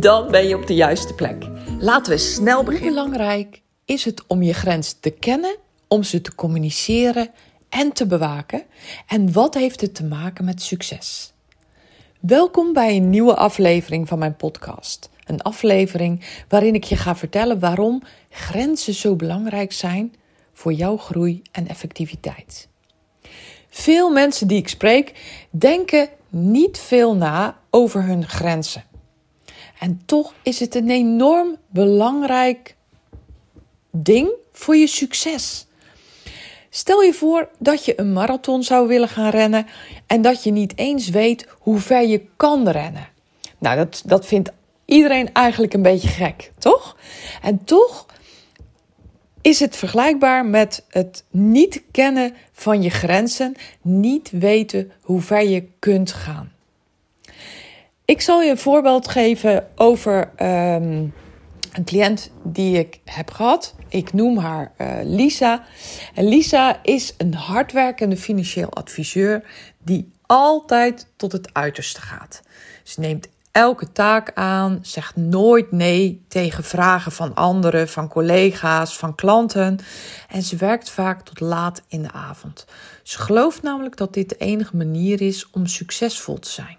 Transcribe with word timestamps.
Dan 0.00 0.30
ben 0.30 0.48
je 0.48 0.56
op 0.56 0.66
de 0.66 0.74
juiste 0.74 1.14
plek. 1.14 1.44
Laten 1.78 2.12
we 2.12 2.18
snel 2.18 2.62
beginnen. 2.62 2.94
Hoe 2.94 3.04
belangrijk 3.04 3.62
is 3.84 4.04
het 4.04 4.26
om 4.26 4.42
je 4.42 4.52
grens 4.52 4.92
te 5.00 5.10
kennen, 5.10 5.56
om 5.88 6.02
ze 6.02 6.20
te 6.20 6.34
communiceren 6.34 7.30
en 7.68 7.92
te 7.92 8.06
bewaken? 8.06 8.62
En 9.06 9.32
wat 9.32 9.54
heeft 9.54 9.80
het 9.80 9.94
te 9.94 10.04
maken 10.04 10.44
met 10.44 10.62
succes? 10.62 11.32
Welkom 12.20 12.72
bij 12.72 12.96
een 12.96 13.10
nieuwe 13.10 13.34
aflevering 13.34 14.08
van 14.08 14.18
mijn 14.18 14.36
podcast. 14.36 15.10
Een 15.24 15.42
aflevering 15.42 16.24
waarin 16.48 16.74
ik 16.74 16.84
je 16.84 16.96
ga 16.96 17.16
vertellen 17.16 17.58
waarom 17.58 18.02
grenzen 18.30 18.94
zo 18.94 19.16
belangrijk 19.16 19.72
zijn 19.72 20.14
voor 20.52 20.72
jouw 20.72 20.96
groei 20.96 21.42
en 21.52 21.68
effectiviteit. 21.68 22.68
Veel 23.70 24.10
mensen 24.10 24.48
die 24.48 24.58
ik 24.58 24.68
spreek 24.68 25.12
denken 25.50 26.08
niet 26.28 26.78
veel 26.78 27.16
na 27.16 27.58
over 27.70 28.02
hun 28.02 28.28
grenzen. 28.28 28.84
En 29.84 30.02
toch 30.04 30.34
is 30.42 30.60
het 30.60 30.74
een 30.74 30.90
enorm 30.90 31.56
belangrijk 31.68 32.76
ding 33.90 34.30
voor 34.52 34.76
je 34.76 34.86
succes. 34.86 35.66
Stel 36.70 37.02
je 37.02 37.12
voor 37.12 37.48
dat 37.58 37.84
je 37.84 38.00
een 38.00 38.12
marathon 38.12 38.62
zou 38.62 38.88
willen 38.88 39.08
gaan 39.08 39.30
rennen 39.30 39.66
en 40.06 40.22
dat 40.22 40.42
je 40.42 40.50
niet 40.50 40.78
eens 40.78 41.08
weet 41.08 41.46
hoe 41.58 41.78
ver 41.78 42.06
je 42.06 42.26
kan 42.36 42.68
rennen. 42.68 43.08
Nou, 43.58 43.76
dat, 43.76 44.02
dat 44.06 44.26
vindt 44.26 44.50
iedereen 44.84 45.32
eigenlijk 45.32 45.74
een 45.74 45.82
beetje 45.82 46.08
gek, 46.08 46.52
toch? 46.58 46.96
En 47.42 47.64
toch 47.64 48.06
is 49.40 49.60
het 49.60 49.76
vergelijkbaar 49.76 50.46
met 50.46 50.84
het 50.88 51.24
niet 51.30 51.82
kennen 51.90 52.34
van 52.52 52.82
je 52.82 52.90
grenzen, 52.90 53.54
niet 53.82 54.30
weten 54.30 54.92
hoe 55.00 55.20
ver 55.20 55.48
je 55.48 55.68
kunt 55.78 56.12
gaan. 56.12 56.53
Ik 58.06 58.20
zal 58.20 58.42
je 58.42 58.50
een 58.50 58.58
voorbeeld 58.58 59.08
geven 59.08 59.66
over 59.74 60.30
um, 60.42 61.14
een 61.72 61.84
cliënt 61.84 62.30
die 62.42 62.78
ik 62.78 63.00
heb 63.04 63.30
gehad. 63.30 63.74
Ik 63.88 64.12
noem 64.12 64.38
haar 64.38 64.72
uh, 64.78 64.88
Lisa. 65.02 65.64
En 66.14 66.28
Lisa 66.28 66.82
is 66.82 67.14
een 67.18 67.34
hardwerkende 67.34 68.16
financieel 68.16 68.70
adviseur 68.70 69.44
die 69.78 70.12
altijd 70.26 71.06
tot 71.16 71.32
het 71.32 71.54
uiterste 71.54 72.00
gaat. 72.00 72.42
Ze 72.82 73.00
neemt 73.00 73.28
elke 73.52 73.92
taak 73.92 74.30
aan, 74.34 74.78
zegt 74.82 75.16
nooit 75.16 75.72
nee 75.72 76.24
tegen 76.28 76.64
vragen 76.64 77.12
van 77.12 77.34
anderen, 77.34 77.88
van 77.88 78.08
collega's, 78.08 78.98
van 78.98 79.14
klanten. 79.14 79.78
En 80.28 80.42
ze 80.42 80.56
werkt 80.56 80.90
vaak 80.90 81.22
tot 81.22 81.40
laat 81.40 81.82
in 81.88 82.02
de 82.02 82.12
avond. 82.12 82.66
Ze 83.02 83.18
gelooft 83.18 83.62
namelijk 83.62 83.96
dat 83.96 84.14
dit 84.14 84.28
de 84.28 84.36
enige 84.36 84.76
manier 84.76 85.20
is 85.20 85.50
om 85.50 85.66
succesvol 85.66 86.38
te 86.38 86.50
zijn. 86.50 86.78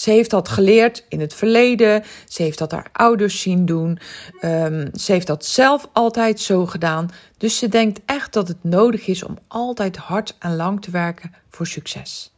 Ze 0.00 0.10
heeft 0.10 0.30
dat 0.30 0.48
geleerd 0.48 1.04
in 1.08 1.20
het 1.20 1.34
verleden. 1.34 2.04
Ze 2.28 2.42
heeft 2.42 2.58
dat 2.58 2.70
haar 2.70 2.88
ouders 2.92 3.40
zien 3.40 3.66
doen. 3.66 3.98
Um, 4.42 4.90
ze 4.94 5.12
heeft 5.12 5.26
dat 5.26 5.44
zelf 5.44 5.88
altijd 5.92 6.40
zo 6.40 6.66
gedaan. 6.66 7.10
Dus 7.36 7.58
ze 7.58 7.68
denkt 7.68 8.00
echt 8.06 8.32
dat 8.32 8.48
het 8.48 8.64
nodig 8.64 9.06
is 9.06 9.22
om 9.22 9.38
altijd 9.48 9.96
hard 9.96 10.36
en 10.38 10.56
lang 10.56 10.82
te 10.82 10.90
werken 10.90 11.34
voor 11.50 11.66
succes. 11.66 12.32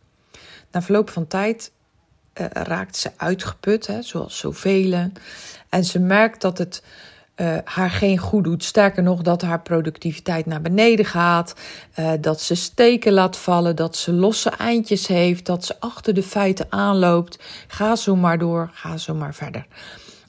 Na 0.71 0.83
verloop 0.83 1.11
van 1.11 1.27
tijd 1.27 1.73
uh, 2.41 2.47
raakt 2.53 2.97
ze 2.97 3.11
uitgeput, 3.17 3.87
hè, 3.87 4.03
zoals 4.03 4.39
zoveel. 4.39 5.11
En 5.69 5.85
ze 5.85 5.99
merkt 5.99 6.41
dat 6.41 6.59
het 6.59 6.83
uh, 7.37 7.57
haar 7.65 7.91
geen 7.91 8.19
goed 8.19 8.45
doet. 8.45 8.65
Sterker 8.65 9.03
nog, 9.03 9.23
dat 9.23 9.43
haar 9.43 9.61
productiviteit 9.61 10.47
naar 10.47 10.63
beneden 10.63 11.05
gaat. 11.05 11.55
Uh, 11.99 12.13
dat 12.21 12.41
ze 12.41 12.55
steken 12.55 13.13
laat 13.13 13.37
vallen. 13.37 13.77
Dat 13.77 13.97
ze 13.97 14.13
losse 14.13 14.51
eindjes 14.51 15.07
heeft. 15.07 15.47
Dat 15.47 15.65
ze 15.65 15.81
achter 15.81 16.15
de 16.15 16.23
feiten 16.23 16.67
aanloopt. 16.69 17.39
Ga 17.67 17.97
zo 17.97 18.17
maar 18.17 18.39
door. 18.39 18.71
Ga 18.73 18.97
zo 18.97 19.15
maar 19.15 19.35
verder. 19.35 19.67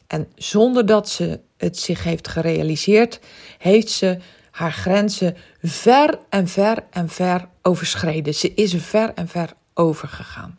En 0.08 0.28
zonder 0.36 0.86
dat 0.86 1.10
ze 1.10 1.40
het 1.58 1.78
zich 1.78 2.04
heeft 2.04 2.28
gerealiseerd, 2.28 3.20
heeft 3.58 3.90
ze 3.90 4.18
haar 4.52 4.72
grenzen 4.72 5.36
ver 5.62 6.20
en 6.30 6.48
ver 6.48 6.84
en 6.90 7.10
ver 7.10 7.48
overschreden. 7.62 8.34
Ze 8.34 8.54
is 8.54 8.74
er 8.74 8.80
ver 8.80 9.12
en 9.14 9.28
ver 9.28 9.54
over 9.74 10.08
gegaan. 10.08 10.58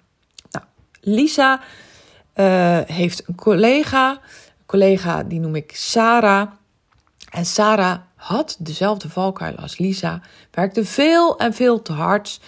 Nou, 0.50 0.64
Lisa 1.00 1.60
uh, 2.34 2.78
heeft 2.86 3.28
een 3.28 3.34
collega 3.34 4.20
collega, 4.74 5.22
die 5.22 5.40
noem 5.40 5.54
ik 5.54 5.76
Sarah. 5.76 6.50
En 7.30 7.46
Sarah 7.46 7.98
had 8.14 8.56
dezelfde 8.58 9.08
valkuil 9.08 9.56
als 9.56 9.78
Lisa, 9.78 10.20
werkte 10.50 10.84
veel 10.84 11.38
en 11.38 11.54
veel 11.54 11.82
te 11.82 11.92
hard. 11.92 12.40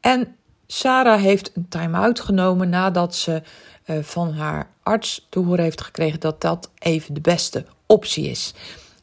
En 0.00 0.36
Sarah 0.66 1.20
heeft 1.20 1.50
een 1.54 1.68
time-out 1.68 2.20
genomen 2.20 2.68
nadat 2.68 3.14
ze 3.14 3.42
uh, 3.86 3.96
van 4.02 4.32
haar 4.32 4.70
arts 4.82 5.26
te 5.28 5.38
horen 5.38 5.64
heeft 5.64 5.80
gekregen 5.80 6.20
dat 6.20 6.40
dat 6.40 6.70
even 6.78 7.14
de 7.14 7.20
beste 7.20 7.64
optie 7.86 8.30
is. 8.30 8.54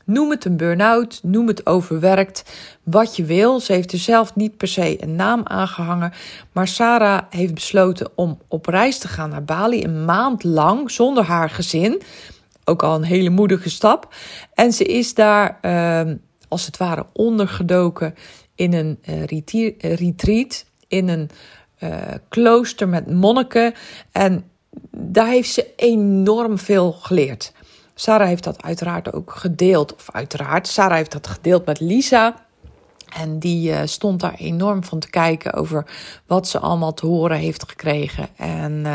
Noem 0.03 0.29
het 0.29 0.45
een 0.45 0.57
burn-out, 0.57 1.19
noem 1.23 1.47
het 1.47 1.65
overwerkt, 1.65 2.43
wat 2.83 3.15
je 3.15 3.23
wil. 3.23 3.59
Ze 3.59 3.73
heeft 3.73 3.91
er 3.91 3.99
zelf 3.99 4.35
niet 4.35 4.57
per 4.57 4.67
se 4.67 5.03
een 5.03 5.15
naam 5.15 5.41
aangehangen. 5.43 6.13
Maar 6.51 6.67
Sarah 6.67 7.21
heeft 7.29 7.53
besloten 7.53 8.09
om 8.15 8.39
op 8.47 8.65
reis 8.65 8.97
te 8.97 9.07
gaan 9.07 9.29
naar 9.29 9.43
Bali, 9.43 9.83
een 9.83 10.05
maand 10.05 10.43
lang, 10.43 10.91
zonder 10.91 11.23
haar 11.23 11.49
gezin 11.49 12.01
ook 12.67 12.83
al 12.83 12.95
een 12.95 13.03
hele 13.03 13.29
moedige 13.29 13.69
stap. 13.69 14.15
En 14.53 14.73
ze 14.73 14.83
is 14.83 15.13
daar 15.13 15.59
uh, 15.61 16.13
als 16.47 16.65
het 16.65 16.77
ware 16.77 17.05
ondergedoken 17.13 18.15
in 18.55 18.73
een 18.73 18.99
uh, 19.09 19.23
retreat, 19.95 20.65
in 20.87 21.07
een 21.07 21.29
uh, 21.79 21.97
klooster 22.29 22.87
met 22.87 23.11
monniken. 23.11 23.73
En 24.11 24.49
daar 24.91 25.27
heeft 25.27 25.51
ze 25.51 25.73
enorm 25.75 26.57
veel 26.57 26.91
geleerd. 26.91 27.53
Sarah 27.95 28.27
heeft 28.27 28.43
dat 28.43 28.63
uiteraard 28.63 29.13
ook 29.13 29.31
gedeeld, 29.31 29.95
of 29.95 30.09
uiteraard, 30.11 30.67
Sarah 30.67 30.97
heeft 30.97 31.11
dat 31.11 31.27
gedeeld 31.27 31.65
met 31.65 31.79
Lisa. 31.79 32.45
En 33.19 33.39
die 33.39 33.87
stond 33.87 34.19
daar 34.19 34.33
enorm 34.33 34.83
van 34.83 34.99
te 34.99 35.09
kijken 35.09 35.53
over 35.53 35.85
wat 36.25 36.47
ze 36.47 36.59
allemaal 36.59 36.93
te 36.93 37.05
horen 37.05 37.37
heeft 37.37 37.69
gekregen. 37.69 38.27
En 38.35 38.85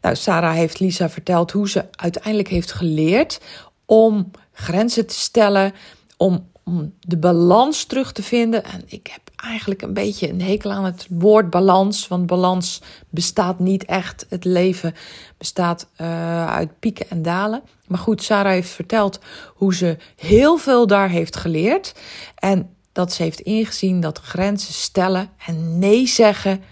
nou, 0.00 0.16
Sarah 0.16 0.54
heeft 0.54 0.80
Lisa 0.80 1.10
verteld 1.10 1.50
hoe 1.50 1.68
ze 1.68 1.84
uiteindelijk 1.90 2.48
heeft 2.48 2.72
geleerd 2.72 3.40
om 3.84 4.30
grenzen 4.52 5.06
te 5.06 5.14
stellen, 5.14 5.72
om, 6.16 6.50
om 6.62 6.94
de 7.00 7.16
balans 7.16 7.84
terug 7.84 8.12
te 8.12 8.22
vinden. 8.22 8.64
En 8.64 8.82
ik 8.86 9.06
heb 9.06 9.20
eigenlijk 9.36 9.82
een 9.82 9.92
beetje 9.92 10.28
een 10.28 10.42
hekel 10.42 10.72
aan 10.72 10.84
het 10.84 11.06
woord 11.10 11.50
balans, 11.50 12.08
want 12.08 12.26
balans 12.26 12.82
bestaat 13.08 13.58
niet 13.58 13.84
echt. 13.84 14.26
Het 14.28 14.44
leven 14.44 14.94
bestaat 15.38 15.88
uh, 16.00 16.46
uit 16.46 16.78
pieken 16.78 17.10
en 17.10 17.22
dalen. 17.22 17.62
Maar 17.86 17.98
goed, 17.98 18.22
Sarah 18.22 18.52
heeft 18.52 18.70
verteld 18.70 19.18
hoe 19.54 19.74
ze 19.74 19.96
heel 20.16 20.56
veel 20.56 20.86
daar 20.86 21.08
heeft 21.08 21.36
geleerd. 21.36 21.94
En 22.34 22.70
dat 22.92 23.12
ze 23.12 23.22
heeft 23.22 23.40
ingezien 23.40 24.00
dat 24.00 24.18
grenzen 24.18 24.74
stellen 24.74 25.30
en 25.46 25.78
nee 25.78 26.06
zeggen 26.06 26.62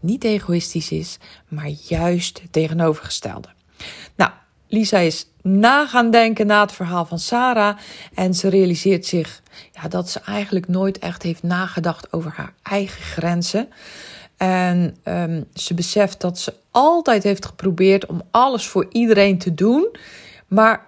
niet 0.00 0.24
egoïstisch 0.24 0.90
is, 0.90 1.18
maar 1.48 1.68
juist 1.68 2.40
het 2.42 2.52
tegenovergestelde. 2.52 3.48
Nou, 4.16 4.30
Lisa 4.68 4.98
is 4.98 5.26
na 5.42 5.86
gaan 5.86 6.10
denken 6.10 6.46
na 6.46 6.60
het 6.60 6.72
verhaal 6.72 7.04
van 7.04 7.18
Sarah 7.18 7.76
en 8.14 8.34
ze 8.34 8.48
realiseert 8.48 9.06
zich 9.06 9.42
ja, 9.72 9.88
dat 9.88 10.10
ze 10.10 10.20
eigenlijk 10.20 10.68
nooit 10.68 10.98
echt 10.98 11.22
heeft 11.22 11.42
nagedacht 11.42 12.12
over 12.12 12.32
haar 12.34 12.52
eigen 12.62 13.02
grenzen. 13.02 13.68
En 14.36 14.96
um, 15.04 15.44
ze 15.54 15.74
beseft 15.74 16.20
dat 16.20 16.38
ze 16.38 16.54
altijd 16.70 17.22
heeft 17.22 17.46
geprobeerd 17.46 18.06
om 18.06 18.22
alles 18.30 18.66
voor 18.66 18.86
iedereen 18.90 19.38
te 19.38 19.54
doen, 19.54 19.96
maar 20.46 20.86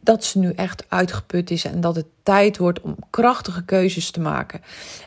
dat 0.00 0.24
ze 0.24 0.38
nu 0.38 0.52
echt 0.52 0.84
uitgeput 0.88 1.50
is 1.50 1.64
en 1.64 1.80
dat 1.80 1.96
het 1.96 2.06
tijd 2.22 2.58
wordt 2.58 2.80
om 2.80 2.96
krachtige 3.10 3.64
keuzes 3.64 4.10
te 4.10 4.20
maken. 4.20 4.60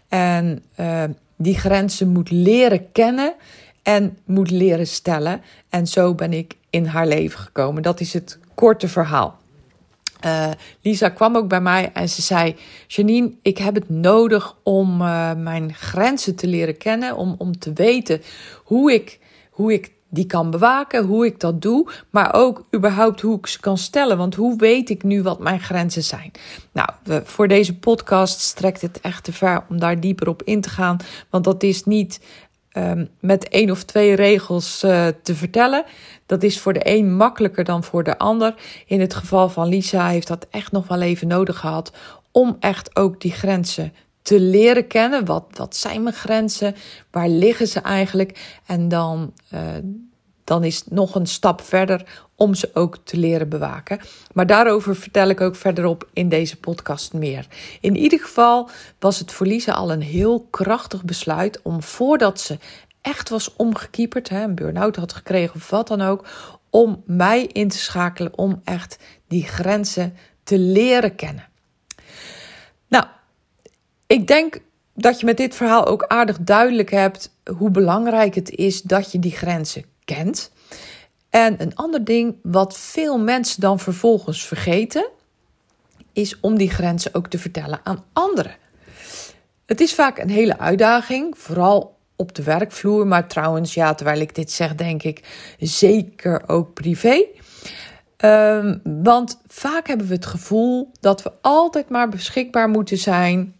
En 0.07 0.63
uh, 0.80 1.03
die 1.35 1.57
grenzen 1.57 2.07
moet 2.07 2.31
leren 2.31 2.91
kennen 2.91 3.33
en 3.83 4.18
moet 4.25 4.51
leren 4.51 4.88
stellen. 4.88 5.41
En 5.69 5.88
zo 5.88 6.15
ben 6.15 6.33
ik 6.33 6.56
in 6.69 6.85
haar 6.85 7.07
leven 7.07 7.39
gekomen. 7.39 7.83
Dat 7.83 8.00
is 8.00 8.13
het 8.13 8.39
korte 8.56 8.88
verhaal. 8.88 9.41
Uh, 10.25 10.50
Lisa 10.81 11.09
kwam 11.09 11.35
ook 11.35 11.47
bij 11.47 11.62
mij 11.62 11.91
en 11.94 12.09
ze 12.09 12.21
zei: 12.21 12.56
Janine, 12.88 13.31
ik 13.41 13.57
heb 13.57 13.75
het 13.75 13.89
nodig 13.89 14.56
om 14.63 15.01
uh, 15.01 15.33
mijn 15.33 15.74
grenzen 15.74 16.35
te 16.35 16.47
leren 16.47 16.77
kennen, 16.77 17.15
om, 17.15 17.35
om 17.38 17.59
te 17.59 17.74
weten 17.74 18.21
hoe 18.63 18.94
ik, 18.94 19.19
hoe 19.50 19.74
ik 19.74 19.91
die 20.13 20.25
kan 20.25 20.51
bewaken, 20.51 21.06
hoe 21.06 21.25
ik 21.25 21.39
dat 21.39 21.62
doe, 21.62 21.92
maar 22.10 22.33
ook 22.33 22.65
überhaupt 22.75 23.21
hoe 23.21 23.38
ik 23.38 23.48
ze 23.48 23.60
kan 23.60 23.77
stellen. 23.77 24.18
Want 24.18 24.36
hoe 24.36 24.57
weet 24.57 24.89
ik 24.89 25.04
nu 25.04 25.21
wat 25.21 25.39
mijn 25.39 25.60
grenzen 25.60 26.04
zijn? 26.04 26.31
Nou, 26.71 26.89
voor 27.24 27.48
deze 27.48 27.77
podcast 27.77 28.39
strekt 28.39 28.81
het 28.81 29.01
echt 29.01 29.24
te 29.24 29.33
ver 29.33 29.63
om 29.69 29.80
daar 29.80 30.00
dieper 30.00 30.27
op 30.27 30.44
in 30.44 30.62
te 30.62 30.69
gaan, 30.69 30.98
want 31.30 31.44
dat 31.44 31.63
is 31.63 31.83
niet 31.83 32.19
um, 32.77 33.10
met 33.19 33.50
één 33.50 33.71
of 33.71 33.83
twee 33.83 34.13
regels 34.13 34.83
uh, 34.83 35.07
te 35.24 35.36
vertellen. 35.36 35.83
Dat 36.25 36.44
is 36.44 36.59
voor 36.59 36.74
de 36.74 36.81
een 36.83 37.16
makkelijker 37.16 37.63
dan 37.63 37.83
voor 37.83 38.04
de 38.04 38.18
ander. 38.18 38.56
In 38.86 39.00
het 39.00 39.13
geval 39.13 39.50
van 39.50 39.68
Lisa 39.68 40.07
heeft 40.07 40.27
dat 40.27 40.48
echt 40.50 40.71
nog 40.71 40.88
wel 40.88 41.01
even 41.01 41.27
nodig 41.27 41.57
gehad 41.59 41.92
om 42.31 42.57
echt 42.59 42.95
ook 42.95 43.21
die 43.21 43.31
grenzen 43.31 43.94
te 44.23 44.39
leren 44.39 44.87
kennen. 44.87 45.25
Wat, 45.25 45.45
wat 45.51 45.75
zijn 45.75 46.03
mijn 46.03 46.15
grenzen? 46.15 46.75
Waar 47.11 47.29
liggen 47.29 47.67
ze 47.67 47.79
eigenlijk? 47.79 48.59
En 48.65 48.87
dan, 48.87 49.33
uh, 49.53 49.61
dan 50.43 50.63
is 50.63 50.75
het 50.75 50.91
nog 50.91 51.15
een 51.15 51.27
stap 51.27 51.61
verder 51.61 52.23
om 52.35 52.53
ze 52.53 52.69
ook 52.73 52.97
te 53.03 53.17
leren 53.17 53.49
bewaken. 53.49 53.99
Maar 54.33 54.47
daarover 54.47 54.95
vertel 54.95 55.29
ik 55.29 55.41
ook 55.41 55.55
verderop 55.55 56.07
in 56.13 56.29
deze 56.29 56.59
podcast 56.59 57.13
meer. 57.13 57.47
In 57.81 57.95
ieder 57.95 58.19
geval 58.19 58.69
was 58.99 59.19
het 59.19 59.39
Lisa 59.39 59.71
al 59.71 59.91
een 59.91 60.01
heel 60.01 60.47
krachtig 60.49 61.03
besluit 61.03 61.59
om 61.61 61.83
voordat 61.83 62.39
ze 62.39 62.57
echt 63.01 63.29
was 63.29 63.55
omgekieperd, 63.55 64.29
hè, 64.29 64.43
een 64.43 64.55
burn-out 64.55 64.95
had 64.95 65.13
gekregen 65.13 65.55
of 65.55 65.69
wat 65.69 65.87
dan 65.87 66.01
ook, 66.01 66.27
om 66.69 67.03
mij 67.05 67.43
in 67.45 67.67
te 67.67 67.77
schakelen 67.77 68.37
om 68.37 68.61
echt 68.63 68.97
die 69.27 69.43
grenzen 69.43 70.17
te 70.43 70.57
leren 70.59 71.15
kennen. 71.15 71.47
Nou, 72.87 73.05
ik 74.07 74.27
denk 74.27 74.59
dat 74.95 75.19
je 75.19 75.25
met 75.25 75.38
dit 75.38 75.55
verhaal 75.55 75.85
ook 75.85 76.03
aardig 76.07 76.38
duidelijk 76.39 76.91
hebt 76.91 77.35
hoe 77.57 77.69
belangrijk 77.69 78.35
het 78.35 78.50
is 78.50 78.81
dat 78.81 79.11
je 79.11 79.19
die 79.19 79.31
grenzen 79.31 79.85
kent. 80.05 80.51
En 81.29 81.61
een 81.61 81.75
ander 81.75 82.03
ding 82.03 82.35
wat 82.44 82.77
veel 82.77 83.19
mensen 83.19 83.61
dan 83.61 83.79
vervolgens 83.79 84.45
vergeten, 84.45 85.09
is 86.13 86.39
om 86.39 86.57
die 86.57 86.69
grenzen 86.69 87.13
ook 87.13 87.27
te 87.27 87.39
vertellen 87.39 87.79
aan 87.83 88.03
anderen. 88.13 88.55
Het 89.65 89.81
is 89.81 89.94
vaak 89.94 90.17
een 90.17 90.29
hele 90.29 90.59
uitdaging, 90.59 91.38
vooral 91.38 91.97
op 92.15 92.35
de 92.35 92.44
werkvloer, 92.44 93.07
maar 93.07 93.27
trouwens, 93.27 93.73
ja, 93.73 93.94
terwijl 93.94 94.19
ik 94.19 94.35
dit 94.35 94.51
zeg, 94.51 94.75
denk 94.75 95.03
ik 95.03 95.53
zeker 95.59 96.44
ook 96.47 96.73
privé. 96.73 97.25
Um, 98.17 98.81
want 98.83 99.41
vaak 99.47 99.88
hebben 99.88 100.07
we 100.07 100.13
het 100.13 100.25
gevoel 100.25 100.91
dat 100.99 101.23
we 101.23 101.31
altijd 101.41 101.89
maar 101.89 102.09
beschikbaar 102.09 102.69
moeten 102.69 102.97
zijn 102.97 103.56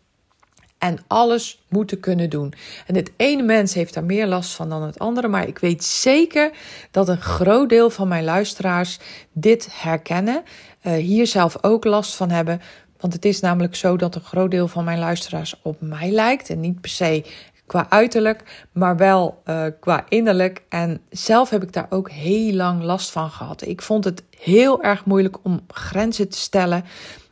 en 0.84 0.98
alles 1.08 1.64
moeten 1.70 2.00
kunnen 2.00 2.30
doen. 2.30 2.54
En 2.88 2.96
het 2.96 3.12
ene 3.18 3.44
mens 3.44 3.74
heeft 3.74 3.94
daar 3.94 4.04
meer 4.04 4.28
last 4.28 4.54
van 4.54 4.70
dan 4.70 4.82
het 4.82 5.00
andere, 5.00 5.28
maar 5.28 5.48
ik 5.48 5.60
weet 5.60 5.84
zeker 5.84 6.52
dat 6.92 7.10
een 7.10 7.22
groot 7.22 7.70
deel 7.70 7.90
van 7.90 8.08
mijn 8.08 8.24
luisteraars 8.24 9.00
dit 9.32 9.68
herkennen, 9.72 10.44
uh, 10.84 10.94
hier 10.94 11.28
zelf 11.28 11.58
ook 11.62 11.84
last 11.84 12.16
van 12.16 12.30
hebben. 12.30 12.62
Want 13.00 13.14
het 13.14 13.26
is 13.26 13.40
namelijk 13.40 13.76
zo 13.76 13.98
dat 13.98 14.16
een 14.16 14.22
groot 14.22 14.52
deel 14.52 14.68
van 14.68 14.84
mijn 14.84 15.00
luisteraars 15.00 15.60
op 15.62 15.82
mij 15.82 16.10
lijkt 16.10 16.50
en 16.50 16.60
niet 16.60 16.82
per 16.82 16.90
se 16.90 17.26
qua 17.66 17.86
uiterlijk, 17.90 18.66
maar 18.72 18.98
wel 18.98 19.42
uh, 19.46 19.66
qua 19.80 20.06
innerlijk. 20.10 20.64
En 20.70 21.02
zelf 21.10 21.50
heb 21.50 21.64
ik 21.64 21.74
daar 21.74 21.88
ook 21.90 22.12
heel 22.12 22.54
lang 22.54 22.84
last 22.84 23.12
van 23.12 23.30
gehad. 23.30 23.68
Ik 23.68 23.82
vond 23.82 24.04
het 24.04 24.24
heel 24.40 24.84
erg 24.84 25.06
moeilijk 25.06 25.38
om 25.44 25.60
grenzen 25.68 26.30
te 26.30 26.38
stellen 26.38 26.84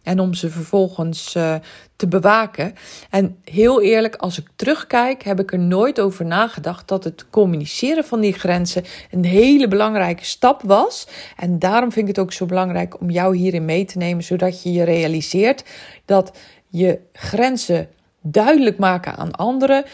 en 0.04 0.20
om 0.20 0.34
ze 0.34 0.50
vervolgens 0.50 1.36
uh, 1.36 1.56
te 1.96 2.08
bewaken. 2.08 2.74
En 3.10 3.38
heel 3.44 3.82
eerlijk, 3.82 4.16
als 4.16 4.40
ik 4.40 4.48
terugkijk, 4.56 5.24
heb 5.24 5.40
ik 5.40 5.52
er 5.52 5.60
nooit 5.60 6.00
over 6.00 6.26
nagedacht 6.26 6.88
dat 6.88 7.04
het 7.04 7.30
communiceren 7.30 8.06
van 8.06 8.22
die 8.22 8.34
grenzen 8.34 8.84
een 9.12 9.26
hele 9.26 9.68
belangrijke 9.68 10.26
stap 10.26 10.62
was. 10.62 11.08
En 11.38 11.60
daarom 11.60 11.92
vind 11.92 12.10
ik 12.10 12.16
het 12.16 12.26
ook 12.26 12.34
zo 12.34 12.46
belangrijk 12.46 13.02
om 13.02 13.10
jou 13.10 13.36
hierin 13.36 13.66
mee 13.66 13.86
te 13.86 13.98
nemen, 13.98 14.24
zodat 14.24 14.64
je 14.64 14.72
je 14.72 14.84
realiseert 14.84 15.64
dat 16.06 16.38
je 16.68 17.00
grenzen 17.14 17.90
duidelijk 18.22 18.78
maken 18.78 19.16
aan 19.16 19.32
anderen 19.32 19.86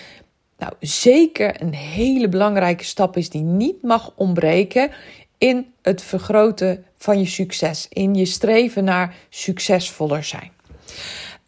nou, 0.57 0.74
zeker 0.80 1.62
een 1.62 1.74
hele 1.74 2.30
belangrijke 2.30 2.83
stap 2.83 3.18
is 3.18 3.30
die 3.30 3.42
niet 3.42 3.83
mag 3.83 4.12
ontbreken 4.15 4.92
in 5.37 5.73
het 5.81 6.01
vergroten 6.01 6.85
van 6.97 7.19
je 7.19 7.25
succes, 7.25 7.85
in 7.89 8.15
je 8.15 8.25
streven 8.25 8.83
naar 8.83 9.15
succesvoller 9.29 10.23
zijn. 10.23 10.51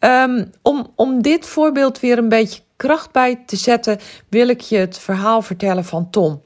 Um, 0.00 0.50
om, 0.62 0.92
om 0.94 1.22
dit 1.22 1.46
voorbeeld 1.46 2.00
weer 2.00 2.18
een 2.18 2.28
beetje 2.28 2.60
kracht 2.76 3.12
bij 3.12 3.42
te 3.46 3.56
zetten, 3.56 3.98
wil 4.28 4.48
ik 4.48 4.60
je 4.60 4.76
het 4.76 4.98
verhaal 4.98 5.42
vertellen 5.42 5.84
van 5.84 6.10
Tom. 6.10 6.40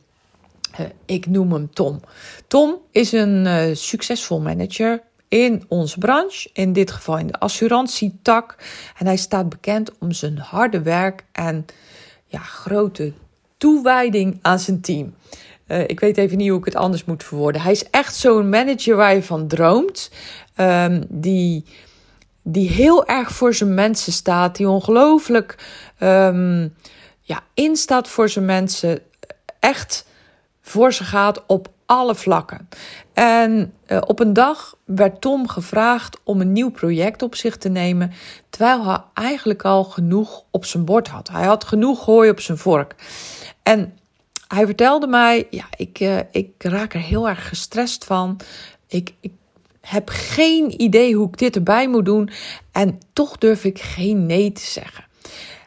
Uh, 0.80 0.86
ik 1.04 1.26
noem 1.26 1.52
hem 1.52 1.72
Tom. 1.72 2.00
Tom 2.46 2.78
is 2.90 3.12
een 3.12 3.46
uh, 3.46 3.74
succesvol 3.74 4.40
manager 4.40 5.02
in 5.28 5.64
onze 5.68 5.98
branche, 5.98 6.50
in 6.52 6.72
dit 6.72 6.90
geval 6.90 7.18
in 7.18 7.26
de 7.26 7.38
assurantietak. 7.38 8.56
En 8.98 9.06
hij 9.06 9.16
staat 9.16 9.48
bekend 9.48 9.98
om 9.98 10.12
zijn 10.12 10.38
harde 10.38 10.82
werk 10.82 11.24
en 11.32 11.66
ja, 12.26 12.38
grote 12.38 13.12
toewijding 13.56 14.38
aan 14.42 14.58
zijn 14.58 14.80
team. 14.80 15.14
Uh, 15.68 15.80
ik 15.80 16.00
weet 16.00 16.16
even 16.16 16.36
niet 16.36 16.48
hoe 16.48 16.58
ik 16.58 16.64
het 16.64 16.76
anders 16.76 17.04
moet 17.04 17.24
verwoorden. 17.24 17.60
Hij 17.60 17.72
is 17.72 17.90
echt 17.90 18.16
zo'n 18.16 18.48
manager 18.48 18.96
waar 18.96 19.14
je 19.14 19.22
van 19.22 19.48
droomt. 19.48 20.10
Um, 20.56 21.04
die, 21.08 21.64
die 22.42 22.68
heel 22.68 23.06
erg 23.06 23.30
voor 23.30 23.54
zijn 23.54 23.74
mensen 23.74 24.12
staat. 24.12 24.56
Die 24.56 24.68
ongelooflijk 24.68 25.56
um, 26.00 26.74
ja, 27.20 27.42
instaat 27.54 28.08
voor 28.08 28.28
zijn 28.28 28.44
mensen. 28.44 28.98
Echt 29.60 30.06
voor 30.60 30.92
ze 30.92 31.04
gaat 31.04 31.42
op 31.46 31.68
alle 31.86 32.14
vlakken. 32.14 32.68
En 33.12 33.72
uh, 33.86 33.98
op 34.06 34.20
een 34.20 34.32
dag 34.32 34.76
werd 34.84 35.20
Tom 35.20 35.48
gevraagd 35.48 36.20
om 36.24 36.40
een 36.40 36.52
nieuw 36.52 36.70
project 36.70 37.22
op 37.22 37.34
zich 37.34 37.56
te 37.56 37.68
nemen, 37.68 38.12
terwijl 38.50 38.84
hij 38.84 39.00
eigenlijk 39.14 39.64
al 39.64 39.84
genoeg 39.84 40.44
op 40.50 40.64
zijn 40.64 40.84
bord 40.84 41.08
had. 41.08 41.28
Hij 41.28 41.44
had 41.44 41.64
genoeg 41.64 42.04
hooi 42.04 42.30
op 42.30 42.40
zijn 42.40 42.58
vork. 42.58 42.94
En 43.62 43.98
hij 44.48 44.66
vertelde 44.66 45.06
mij: 45.06 45.46
Ja, 45.50 45.64
ik, 45.76 46.00
uh, 46.00 46.18
ik 46.30 46.50
raak 46.58 46.94
er 46.94 47.00
heel 47.00 47.28
erg 47.28 47.48
gestrest 47.48 48.04
van. 48.04 48.40
Ik, 48.88 49.14
ik 49.20 49.32
heb 49.80 50.08
geen 50.08 50.82
idee 50.82 51.14
hoe 51.14 51.28
ik 51.28 51.38
dit 51.38 51.56
erbij 51.56 51.88
moet 51.88 52.04
doen. 52.04 52.30
En 52.72 52.98
toch 53.12 53.38
durf 53.38 53.64
ik 53.64 53.78
geen 53.78 54.26
nee 54.26 54.52
te 54.52 54.62
zeggen. 54.62 55.04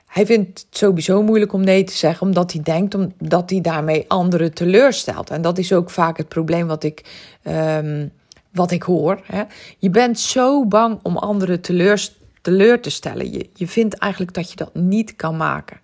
Hij 0.06 0.26
vindt 0.26 0.60
het 0.60 0.78
sowieso 0.78 1.24
moeilijk 1.24 1.54
om 1.54 1.64
nee 1.64 1.84
te 1.84 1.94
zeggen, 1.94 2.28
omdat 2.28 2.52
hij 2.52 2.62
denkt 2.62 2.96
dat 3.18 3.50
hij 3.50 3.62
daarmee 3.62 4.06
anderen 4.08 4.54
teleurstelt. 4.54 5.30
En 5.30 5.42
dat 5.42 5.58
is 5.58 5.74
ook 5.74 5.90
vaak 5.90 6.18
het 6.18 6.28
probleem 6.28 6.68
wat 6.68 6.84
ik, 6.84 7.06
um, 7.44 8.12
wat 8.52 8.72
ik 8.72 8.84
hoor. 8.84 9.22
Hè. 9.24 9.44
Je 9.78 9.90
bent 9.90 10.20
zo 10.20 10.66
bang 10.66 11.00
om 11.04 11.18
anderen 11.18 11.62
teleur, 11.62 12.10
teleur 12.42 12.82
te 12.82 12.90
stellen. 12.90 13.32
Je, 13.32 13.50
je 13.54 13.68
vindt 13.68 13.98
eigenlijk 13.98 14.34
dat 14.34 14.50
je 14.50 14.56
dat 14.56 14.74
niet 14.74 15.16
kan 15.16 15.38
maken. 15.38 15.80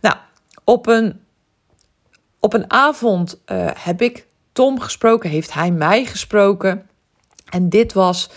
Nou, 0.00 0.16
op 0.64 0.86
een, 0.86 1.20
op 2.44 2.54
een 2.54 2.70
avond 2.70 3.40
uh, 3.52 3.70
heb 3.74 4.02
ik 4.02 4.26
Tom 4.52 4.80
gesproken, 4.80 5.30
heeft 5.30 5.52
hij 5.52 5.70
mij 5.70 6.04
gesproken. 6.04 6.86
En 7.50 7.68
dit 7.68 7.92
was 7.92 8.30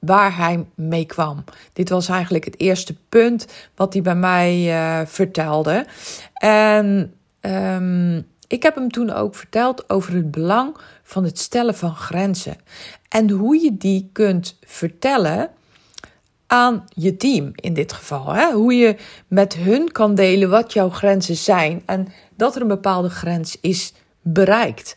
waar 0.00 0.36
hij 0.36 0.66
mee 0.74 1.04
kwam. 1.04 1.44
Dit 1.72 1.88
was 1.88 2.08
eigenlijk 2.08 2.44
het 2.44 2.60
eerste 2.60 2.96
punt 3.08 3.46
wat 3.74 3.92
hij 3.92 4.02
bij 4.02 4.14
mij 4.14 4.66
uh, 4.66 5.06
vertelde. 5.06 5.86
En 6.34 7.14
um, 7.40 8.26
ik 8.46 8.62
heb 8.62 8.74
hem 8.74 8.90
toen 8.90 9.10
ook 9.10 9.34
verteld 9.34 9.90
over 9.90 10.14
het 10.14 10.30
belang 10.30 10.76
van 11.02 11.24
het 11.24 11.38
stellen 11.38 11.74
van 11.74 11.94
grenzen. 11.94 12.56
En 13.08 13.30
hoe 13.30 13.56
je 13.62 13.76
die 13.76 14.10
kunt 14.12 14.58
vertellen 14.66 15.50
aan 16.50 16.84
je 16.94 17.16
team 17.16 17.52
in 17.54 17.74
dit 17.74 17.92
geval. 17.92 18.32
Hè? 18.32 18.52
Hoe 18.52 18.74
je 18.74 18.96
met 19.28 19.54
hun 19.54 19.92
kan 19.92 20.14
delen 20.14 20.50
wat 20.50 20.72
jouw 20.72 20.90
grenzen 20.90 21.36
zijn 21.36 21.82
en 21.86 22.08
dat 22.36 22.56
er 22.56 22.62
een 22.62 22.68
bepaalde 22.68 23.10
grens 23.10 23.56
is 23.60 23.92
bereikt. 24.22 24.96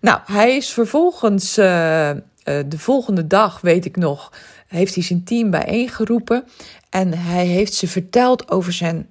Nou, 0.00 0.20
hij 0.24 0.56
is 0.56 0.70
vervolgens 0.70 1.58
uh, 1.58 2.08
uh, 2.08 2.14
de 2.44 2.78
volgende 2.78 3.26
dag, 3.26 3.60
weet 3.60 3.84
ik 3.84 3.96
nog, 3.96 4.32
heeft 4.66 4.94
hij 4.94 5.04
zijn 5.04 5.24
team 5.24 5.50
bijeengeroepen. 5.50 6.44
En 6.90 7.14
hij 7.18 7.46
heeft 7.46 7.74
ze 7.74 7.88
verteld 7.88 8.50
over 8.50 8.72
zijn 8.72 9.08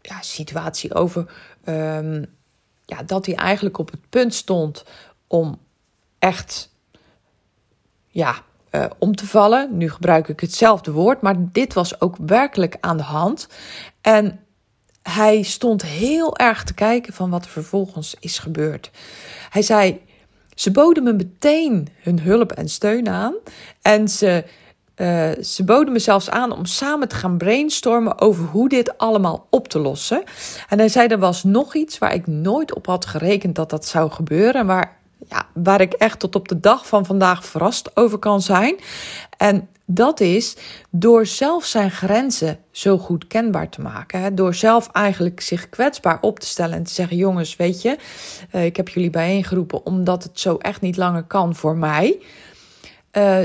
ja, 0.00 0.22
situatie. 0.22 0.94
Over 0.94 1.32
um, 1.64 2.26
ja, 2.84 3.02
dat 3.02 3.26
hij 3.26 3.34
eigenlijk 3.34 3.78
op 3.78 3.90
het 3.90 4.08
punt 4.08 4.34
stond 4.34 4.84
om 5.26 5.58
echt 6.18 6.70
ja, 8.08 8.42
uh, 8.70 8.84
om 8.98 9.14
te 9.14 9.26
vallen. 9.26 9.76
Nu 9.76 9.90
gebruik 9.90 10.28
ik 10.28 10.40
hetzelfde 10.40 10.90
woord, 10.90 11.20
maar 11.20 11.34
dit 11.38 11.74
was 11.74 12.00
ook 12.00 12.16
werkelijk 12.26 12.76
aan 12.80 12.96
de 12.96 13.02
hand. 13.02 13.48
En 14.00 14.40
hij 15.02 15.42
stond 15.42 15.82
heel 15.82 16.36
erg 16.36 16.64
te 16.64 16.74
kijken 16.74 17.12
van 17.12 17.30
wat 17.30 17.44
er 17.44 17.50
vervolgens 17.50 18.16
is 18.20 18.38
gebeurd. 18.38 18.90
Hij 19.50 19.62
zei: 19.62 20.00
ze 20.54 20.70
boden 20.70 21.02
me 21.02 21.12
meteen 21.12 21.88
hun 22.02 22.20
hulp 22.20 22.52
en 22.52 22.68
steun 22.68 23.08
aan. 23.08 23.34
En 23.82 24.08
ze 24.08 24.44
uh, 24.96 25.30
ze 25.42 25.64
boden 25.64 25.92
me 25.92 25.98
zelfs 25.98 26.30
aan 26.30 26.52
om 26.52 26.64
samen 26.64 27.08
te 27.08 27.14
gaan 27.14 27.38
brainstormen 27.38 28.20
over 28.20 28.44
hoe 28.44 28.68
dit 28.68 28.98
allemaal 28.98 29.46
op 29.50 29.68
te 29.68 29.78
lossen. 29.78 30.22
En 30.68 30.78
hij 30.78 30.88
zei: 30.88 31.08
er 31.08 31.18
was 31.18 31.44
nog 31.44 31.74
iets 31.74 31.98
waar 31.98 32.14
ik 32.14 32.26
nooit 32.26 32.74
op 32.74 32.86
had 32.86 33.06
gerekend 33.06 33.54
dat 33.54 33.70
dat 33.70 33.86
zou 33.86 34.10
gebeuren. 34.10 34.66
Waar, 34.66 34.97
ja, 35.28 35.46
waar 35.54 35.80
ik 35.80 35.92
echt 35.92 36.18
tot 36.18 36.34
op 36.34 36.48
de 36.48 36.60
dag 36.60 36.86
van 36.86 37.06
vandaag 37.06 37.44
verrast 37.44 37.96
over 37.96 38.18
kan 38.18 38.42
zijn. 38.42 38.76
En 39.36 39.68
dat 39.90 40.20
is 40.20 40.56
door 40.90 41.26
zelf 41.26 41.64
zijn 41.64 41.90
grenzen 41.90 42.58
zo 42.70 42.98
goed 42.98 43.26
kenbaar 43.26 43.68
te 43.68 43.80
maken. 43.80 44.20
Hè? 44.20 44.34
Door 44.34 44.54
zelf 44.54 44.88
eigenlijk 44.92 45.40
zich 45.40 45.68
kwetsbaar 45.68 46.18
op 46.20 46.40
te 46.40 46.46
stellen 46.46 46.76
en 46.76 46.82
te 46.82 46.92
zeggen: 46.92 47.16
Jongens, 47.16 47.56
weet 47.56 47.82
je, 47.82 47.96
uh, 48.52 48.64
ik 48.64 48.76
heb 48.76 48.88
jullie 48.88 49.10
bijeengeroepen 49.10 49.86
omdat 49.86 50.22
het 50.22 50.40
zo 50.40 50.56
echt 50.56 50.80
niet 50.80 50.96
langer 50.96 51.22
kan 51.22 51.54
voor 51.54 51.76
mij. 51.76 52.22
Uh, 53.12 53.38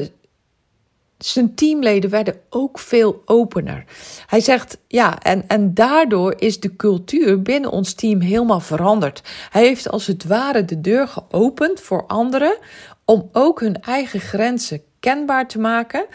zijn 1.29 1.55
teamleden 1.55 2.09
werden 2.09 2.39
ook 2.49 2.79
veel 2.79 3.21
opener. 3.25 3.83
Hij 4.27 4.39
zegt 4.39 4.77
ja, 4.87 5.19
en, 5.19 5.47
en 5.47 5.73
daardoor 5.73 6.33
is 6.37 6.59
de 6.59 6.75
cultuur 6.75 7.41
binnen 7.41 7.71
ons 7.71 7.93
team 7.93 8.21
helemaal 8.21 8.59
veranderd. 8.59 9.21
Hij 9.49 9.63
heeft 9.63 9.89
als 9.89 10.07
het 10.07 10.23
ware 10.23 10.65
de 10.65 10.81
deur 10.81 11.07
geopend 11.07 11.81
voor 11.81 12.05
anderen 12.07 12.57
om 13.05 13.29
ook 13.31 13.59
hun 13.59 13.81
eigen 13.81 14.19
grenzen 14.19 14.81
kenbaar 14.99 15.47
te 15.47 15.59
maken. 15.59 16.05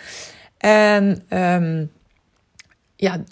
En 0.58 1.22
um, 1.30 1.90
ja, 2.96 3.24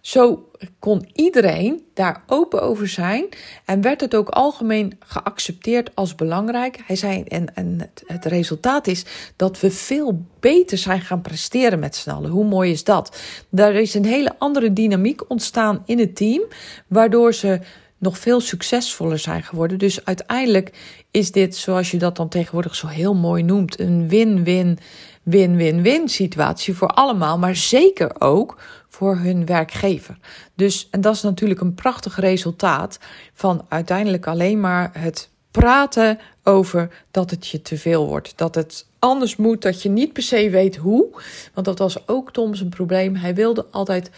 zo 0.00 0.45
kon 0.78 1.08
iedereen 1.12 1.82
daar 1.94 2.22
open 2.26 2.62
over 2.62 2.88
zijn 2.88 3.28
en 3.64 3.80
werd 3.80 4.00
het 4.00 4.14
ook 4.14 4.28
algemeen 4.28 4.92
geaccepteerd 4.98 5.90
als 5.94 6.14
belangrijk. 6.14 6.82
Hij 6.86 6.96
zei, 6.96 7.22
en, 7.22 7.54
en 7.54 7.90
het, 8.06 8.24
resultaat 8.24 8.86
is 8.86 9.04
dat 9.36 9.60
we 9.60 9.70
veel 9.70 10.26
beter 10.40 10.78
zijn 10.78 11.00
gaan 11.00 11.20
presteren 11.20 11.78
met 11.78 11.96
z'n 11.96 12.10
allen. 12.10 12.30
Hoe 12.30 12.44
mooi 12.44 12.70
is 12.70 12.84
dat? 12.84 13.18
Daar 13.48 13.74
is 13.74 13.94
een 13.94 14.04
hele 14.04 14.34
andere 14.38 14.72
dynamiek 14.72 15.30
ontstaan 15.30 15.82
in 15.86 15.98
het 15.98 16.16
team, 16.16 16.42
waardoor 16.86 17.34
ze 17.34 17.60
nog 17.98 18.18
veel 18.18 18.40
succesvoller 18.40 19.18
zijn 19.18 19.42
geworden. 19.42 19.78
Dus 19.78 20.04
uiteindelijk 20.04 20.72
is 21.10 21.32
dit, 21.32 21.56
zoals 21.56 21.90
je 21.90 21.98
dat 21.98 22.16
dan 22.16 22.28
tegenwoordig 22.28 22.74
zo 22.74 22.86
heel 22.86 23.14
mooi 23.14 23.42
noemt, 23.42 23.80
een 23.80 24.08
win-win 24.08 24.78
win-win-win 25.26 26.08
situatie 26.08 26.74
voor 26.74 26.88
allemaal, 26.88 27.38
maar 27.38 27.56
zeker 27.56 28.20
ook 28.20 28.58
voor 28.96 29.16
hun 29.16 29.46
werkgever. 29.46 30.18
Dus, 30.54 30.88
en 30.90 31.00
dat 31.00 31.14
is 31.14 31.22
natuurlijk 31.22 31.60
een 31.60 31.74
prachtig 31.74 32.16
resultaat 32.16 32.98
van 33.32 33.64
uiteindelijk 33.68 34.26
alleen 34.26 34.60
maar 34.60 34.90
het 34.92 35.28
praten 35.50 36.18
over 36.42 37.04
dat 37.10 37.30
het 37.30 37.46
je 37.46 37.62
te 37.62 37.78
veel 37.78 38.06
wordt. 38.06 38.32
Dat 38.36 38.54
het 38.54 38.86
anders 38.98 39.36
moet, 39.36 39.62
dat 39.62 39.82
je 39.82 39.88
niet 39.88 40.12
per 40.12 40.22
se 40.22 40.50
weet 40.50 40.76
hoe. 40.76 41.06
Want 41.54 41.66
dat 41.66 41.78
was 41.78 42.08
ook 42.08 42.32
Tom's 42.32 42.60
een 42.60 42.68
probleem. 42.68 43.16
Hij 43.16 43.34
wilde 43.34 43.66
altijd 43.70 44.10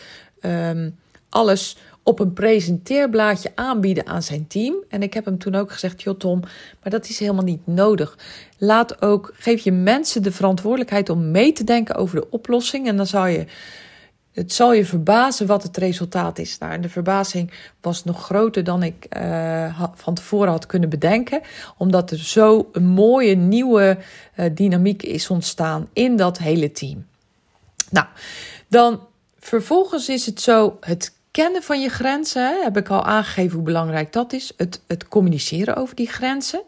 um, 0.42 0.99
alles 1.28 1.76
op 2.02 2.18
een 2.18 2.32
presenteerblaadje 2.32 3.52
aanbieden 3.54 4.06
aan 4.06 4.23
zijn 4.23 4.47
team. 4.47 4.75
En 4.88 5.02
ik 5.02 5.14
heb 5.14 5.25
hem 5.25 5.38
toen 5.38 5.54
ook 5.54 5.73
gezegd: 5.73 6.02
Joh, 6.02 6.18
Tom, 6.18 6.40
maar 6.82 6.90
dat 6.90 7.08
is 7.08 7.18
helemaal 7.18 7.44
niet 7.44 7.66
nodig. 7.66 8.18
Laat 8.58 9.02
ook, 9.02 9.32
geef 9.35 9.64
je 9.64 9.73
mensen 9.73 10.23
de 10.23 10.32
verantwoordelijkheid 10.32 11.08
om 11.08 11.30
mee 11.30 11.52
te 11.52 11.64
denken 11.64 11.94
over 11.94 12.20
de 12.20 12.30
oplossing. 12.30 12.88
En 12.88 12.97
dan 12.97 13.06
zal 13.06 13.26
je. 13.26 13.47
Het 14.38 14.52
zal 14.52 14.73
je 14.73 14.85
verbazen 14.85 15.47
wat 15.47 15.62
het 15.62 15.76
resultaat 15.76 16.38
is. 16.38 16.59
Nou, 16.59 16.73
en 16.73 16.80
de 16.80 16.88
verbazing 16.88 17.52
was 17.80 18.04
nog 18.04 18.25
groter 18.25 18.64
dan 18.64 18.83
ik 18.83 19.07
uh, 19.16 19.83
van 19.95 20.14
tevoren 20.14 20.50
had 20.50 20.66
kunnen 20.66 20.88
bedenken. 20.88 21.40
Omdat 21.76 22.11
er 22.11 22.18
zo 22.18 22.68
een 22.73 22.87
mooie 22.87 23.35
nieuwe 23.35 23.99
uh, 24.37 24.47
dynamiek 24.52 25.02
is 25.02 25.30
ontstaan 25.30 25.88
in 25.92 26.16
dat 26.16 26.38
hele 26.38 26.73
team. 26.73 27.07
Nou, 27.90 28.07
dan 28.68 29.00
vervolgens 29.38 30.09
is 30.09 30.26
het 30.26 30.40
zo: 30.40 30.76
het 30.80 31.14
kennen 31.30 31.62
van 31.62 31.80
je 31.80 31.88
grenzen, 31.88 32.62
heb 32.62 32.76
ik 32.76 32.88
al 32.88 33.04
aangegeven 33.04 33.54
hoe 33.54 33.64
belangrijk 33.64 34.12
dat 34.12 34.33
is. 34.33 34.52
Het, 34.57 34.80
het 34.87 35.09
communiceren 35.09 35.76
over 35.76 35.95
die 35.95 36.09
grenzen, 36.09 36.62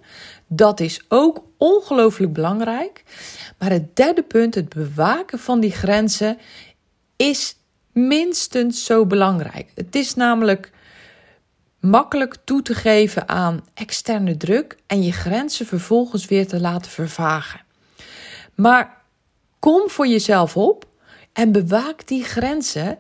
dat 0.47 0.81
is 0.81 1.05
ook 1.09 1.43
ongelooflijk 1.57 2.33
belangrijk. 2.33 3.05
Maar 3.59 3.71
het 3.71 3.97
derde 3.97 4.23
punt, 4.23 4.55
het 4.55 4.69
bewaken 4.69 5.39
van 5.39 5.61
die 5.61 5.73
grenzen, 5.73 6.39
is 7.17 7.59
minstens 7.93 8.85
zo 8.85 9.07
belangrijk. 9.07 9.71
Het 9.75 9.95
is 9.95 10.15
namelijk 10.15 10.71
makkelijk 11.81 12.37
toe 12.45 12.63
te 12.63 12.75
geven 12.75 13.29
aan 13.29 13.67
externe 13.75 14.37
druk 14.37 14.79
en 14.87 15.03
je 15.03 15.13
grenzen 15.13 15.67
vervolgens 15.67 16.27
weer 16.27 16.47
te 16.47 16.61
laten 16.61 16.91
vervagen. 16.91 17.61
Maar 18.55 19.03
kom 19.59 19.91
voor 19.91 20.07
jezelf 20.07 20.57
op 20.57 20.89
en 21.33 21.53
bewaak 21.53 22.07
die 22.07 22.25
grenzen 22.25 22.99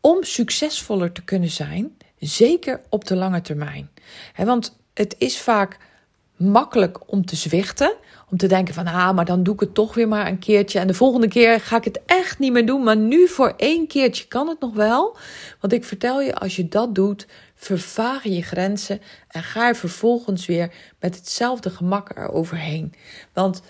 om 0.00 0.22
succesvoller 0.22 1.12
te 1.12 1.24
kunnen 1.24 1.50
zijn, 1.50 1.96
zeker 2.18 2.80
op 2.88 3.04
de 3.04 3.16
lange 3.16 3.40
termijn. 3.40 3.90
want 4.36 4.78
het 4.94 5.14
is 5.18 5.38
vaak 5.38 5.78
makkelijk 6.36 7.10
om 7.12 7.26
te 7.26 7.36
zwichten, 7.36 7.94
om 8.34 8.40
te 8.40 8.46
denken 8.46 8.74
van, 8.74 8.86
ah, 8.86 9.14
maar 9.14 9.24
dan 9.24 9.42
doe 9.42 9.54
ik 9.54 9.60
het 9.60 9.74
toch 9.74 9.94
weer 9.94 10.08
maar 10.08 10.26
een 10.26 10.38
keertje 10.38 10.78
en 10.78 10.86
de 10.86 10.94
volgende 10.94 11.28
keer 11.28 11.60
ga 11.60 11.76
ik 11.76 11.84
het 11.84 12.00
echt 12.06 12.38
niet 12.38 12.52
meer 12.52 12.66
doen, 12.66 12.82
maar 12.82 12.96
nu 12.96 13.28
voor 13.28 13.54
één 13.56 13.86
keertje 13.86 14.26
kan 14.26 14.48
het 14.48 14.60
nog 14.60 14.74
wel. 14.74 15.16
Want 15.60 15.72
ik 15.72 15.84
vertel 15.84 16.20
je, 16.20 16.34
als 16.34 16.56
je 16.56 16.68
dat 16.68 16.94
doet, 16.94 17.26
vervaag 17.54 18.24
je 18.24 18.42
grenzen 18.42 19.00
en 19.28 19.42
ga 19.42 19.68
er 19.68 19.76
vervolgens 19.76 20.46
weer 20.46 20.72
met 21.00 21.16
hetzelfde 21.16 21.70
gemak 21.70 22.10
eroverheen. 22.16 22.94
Want 23.32 23.62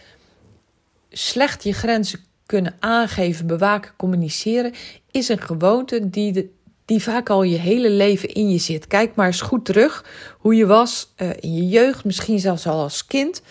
slecht 1.11 1.65
je 1.65 1.73
grenzen 1.73 2.21
kunnen 2.47 2.77
aangeven, 2.81 3.47
bewaken, 3.47 3.93
communiceren, 3.97 4.73
is 5.11 5.29
een 5.29 5.41
gewoonte 5.41 6.11
die, 6.11 6.33
de, 6.33 6.49
die 6.85 7.03
vaak 7.03 7.31
al 7.31 7.43
je 7.43 7.59
hele 7.59 7.91
leven 7.91 8.29
in 8.29 8.51
je 8.51 8.59
zit. 8.59 8.87
Kijk 8.87 9.15
maar 9.15 9.27
eens 9.27 9.41
goed 9.41 9.65
terug 9.65 10.05
hoe 10.39 10.55
je 10.55 10.67
was 10.67 11.13
uh, 11.17 11.31
in 11.41 11.55
je 11.55 11.69
jeugd, 11.69 12.05
misschien 12.05 12.39
zelfs 12.39 12.67
al 12.67 12.83
als 12.83 13.07
kind. 13.07 13.43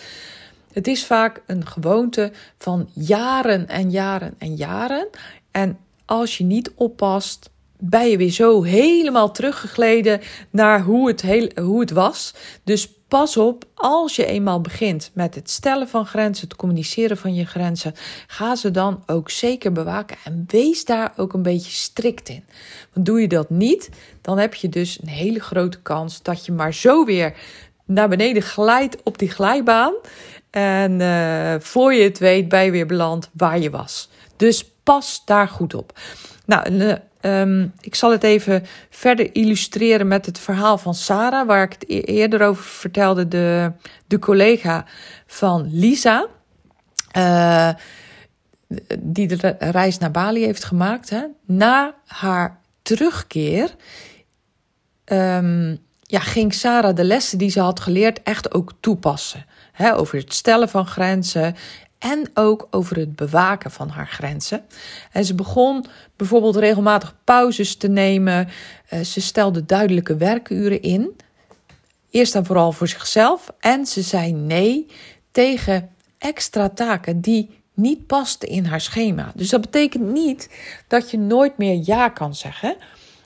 Het 0.74 0.88
is 0.88 1.06
vaak 1.06 1.42
een 1.48 1.66
gewoonte 1.66 2.32
van 2.58 2.90
jaren 2.94 3.68
en 3.68 3.92
jaren 3.92 4.36
en 4.38 4.56
jaren. 4.56 5.08
En 5.52 5.78
als 6.06 6.38
je 6.38 6.44
niet 6.44 6.72
oppast, 6.76 7.50
ben 7.80 8.10
je 8.10 8.18
weer 8.18 8.32
zo 8.32 8.64
helemaal 8.64 9.32
teruggegleden 9.32 10.22
naar 10.50 10.82
hoe 10.82 11.08
het, 11.08 11.22
hoe 11.56 11.80
het 11.80 11.92
was. 11.92 12.34
Dus 12.64 12.90
pas 13.08 13.38
op, 13.38 13.66
als 13.74 14.16
je 14.16 14.26
eenmaal 14.26 14.62
begint 14.62 15.12
met 15.14 15.36
het 15.36 15.50
stellen 15.50 15.88
van 15.88 16.06
grenzen, 16.06 16.48
het 16.48 16.58
communiceren 16.58 17.18
van 17.18 17.34
je 17.34 17.46
grenzen, 17.46 17.94
ga 18.28 18.56
ze 18.56 18.72
dan 18.72 19.04
ook 19.06 19.30
zeker 19.30 19.72
bewaken 19.72 20.18
en 20.24 20.46
wees 20.48 20.86
daar 20.86 21.14
ook 21.18 21.34
een 21.34 21.42
beetje 21.42 21.72
strikt 21.72 22.30
in. 22.30 22.44
Want 22.94 23.06
doe 23.06 23.22
je 23.22 23.28
dat 23.28 23.50
niet, 23.50 23.90
dan 24.22 24.38
heb 24.38 24.54
je 24.54 24.70
dus 24.70 25.02
een 25.02 25.08
hele 25.08 25.40
grote 25.40 25.82
kans 25.82 26.22
dat 26.22 26.46
je 26.46 26.52
maar 26.52 26.74
zo 26.74 27.06
weer 27.06 27.34
naar 27.86 28.10
beneden 28.10 28.42
glijdt 28.42 28.98
op 29.04 29.18
die 29.18 29.30
glijbaan. 29.30 29.94
En 30.54 31.00
uh, 31.00 31.56
voor 31.60 31.94
je 31.94 32.04
het 32.04 32.20
weet, 32.20 32.50
ben 32.50 32.64
je 32.64 32.72
weer 32.72 32.86
beland 32.86 33.30
waar 33.34 33.60
je 33.60 33.70
was. 33.70 34.10
Dus 34.38 34.72
pas 34.84 35.22
daar 35.26 35.48
goed 35.48 35.74
op. 35.74 36.00
Nou, 36.46 36.98
Um, 37.26 37.74
ik 37.80 37.96
zal 37.96 38.12
het 38.12 38.24
even 38.24 38.66
verder 38.90 39.36
illustreren 39.36 40.08
met 40.08 40.26
het 40.26 40.40
verhaal 40.40 40.78
van 40.78 40.94
Sarah, 40.94 41.48
waar 41.48 41.64
ik 41.64 41.74
het 41.74 41.90
e-, 41.90 42.00
eerder 42.00 42.42
over 42.42 42.64
vertelde, 42.64 43.28
de, 43.28 43.72
de 44.08 44.20
collega 44.20 44.86
van 45.28 45.70
Lisa. 45.72 46.28
Uh, 47.18 47.70
die 49.00 49.28
de 49.28 49.56
reis 49.60 49.98
naar 49.98 50.12
Bali 50.12 50.44
heeft 50.44 50.64
gemaakt. 50.64 51.10
Hè. 51.10 51.22
Na 51.46 51.96
haar 52.06 52.60
terugkeer 52.82 53.76
um, 55.06 55.78
ja, 56.02 56.20
ging 56.20 56.54
Sarah 56.54 56.96
de 56.96 57.04
lessen 57.04 57.38
die 57.38 57.50
ze 57.50 57.60
had 57.60 57.80
geleerd 57.80 58.24
echt 58.24 58.54
ook 58.54 58.74
toepassen. 58.80 59.46
Over 59.80 60.18
het 60.18 60.34
stellen 60.34 60.70
van 60.70 60.88
grenzen 60.88 61.56
en 62.00 62.30
ook 62.34 62.68
over 62.72 62.98
het 62.98 63.16
bewaken 63.16 63.72
van 63.72 63.90
haar 63.90 64.08
grenzen. 64.08 64.66
En 65.12 65.26
ze 65.26 65.36
begon 65.36 65.86
bijvoorbeeld 66.16 66.56
regelmatig 66.56 67.16
pauzes 67.24 67.76
te 67.76 67.88
nemen. 67.88 68.50
Eh, 68.88 69.00
ze 69.00 69.22
stelde 69.22 69.66
duidelijke 69.66 70.18
werkuren 70.18 70.82
in. 70.82 71.16
Eerst 72.10 72.36
en 72.36 72.46
vooral 72.46 72.72
voor 72.72 72.88
zichzelf. 72.88 73.54
En 73.60 73.86
ze 73.86 74.02
zei 74.02 74.32
nee 74.32 74.88
tegen 75.32 75.90
extra 76.18 76.70
taken 76.70 77.22
die 77.22 77.62
niet 77.74 78.08
pasten 78.08 78.50
in 78.50 78.66
haar 78.66 78.82
schema. 78.82 79.32
Dus 79.36 79.50
dat 79.50 79.62
betekent 79.62 80.12
niet 80.12 80.50
dat 80.88 81.12
je 81.12 81.18
nooit 81.18 81.58
meer 81.58 81.82
ja 81.86 82.10
kan 82.10 82.36
zeggen. 82.36 82.76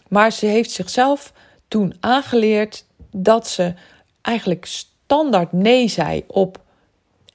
Maar 0.08 0.32
ze 0.32 0.46
heeft 0.46 0.72
zichzelf 0.72 1.34
toen 1.68 1.96
aangeleerd 2.00 2.86
dat 3.12 3.48
ze 3.48 3.74
eigenlijk 4.22 4.66
standaard 5.08 5.52
nee 5.52 5.88
zei 5.88 6.24
op 6.28 6.60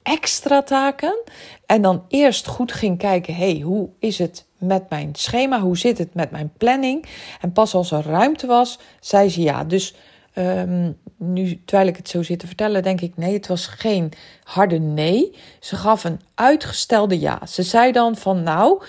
extra 0.03 0.63
taken. 0.63 1.19
En 1.65 1.81
dan 1.81 2.03
eerst 2.07 2.47
goed 2.47 2.71
ging 2.71 2.97
kijken: 2.97 3.35
hey, 3.35 3.59
hoe 3.63 3.89
is 3.99 4.17
het 4.17 4.45
met 4.57 4.89
mijn 4.89 5.09
schema? 5.15 5.59
Hoe 5.59 5.77
zit 5.77 5.97
het 5.97 6.13
met 6.13 6.31
mijn 6.31 6.51
planning? 6.57 7.05
En 7.41 7.51
pas 7.51 7.73
als 7.73 7.91
er 7.91 8.03
ruimte 8.03 8.47
was, 8.47 8.79
zei 8.99 9.29
ze 9.29 9.41
ja. 9.41 9.63
Dus 9.63 9.95
um, 10.35 10.97
nu, 11.17 11.61
terwijl 11.65 11.89
ik 11.89 11.97
het 11.97 12.09
zo 12.09 12.23
zit 12.23 12.39
te 12.39 12.47
vertellen, 12.47 12.83
denk 12.83 13.01
ik: 13.01 13.17
nee, 13.17 13.33
het 13.33 13.47
was 13.47 13.67
geen 13.67 14.11
harde 14.43 14.79
nee. 14.79 15.35
Ze 15.59 15.75
gaf 15.75 16.03
een 16.03 16.21
uitgestelde 16.35 17.19
ja. 17.19 17.45
Ze 17.45 17.63
zei 17.63 17.91
dan 17.91 18.15
van: 18.15 18.43
Nou, 18.43 18.83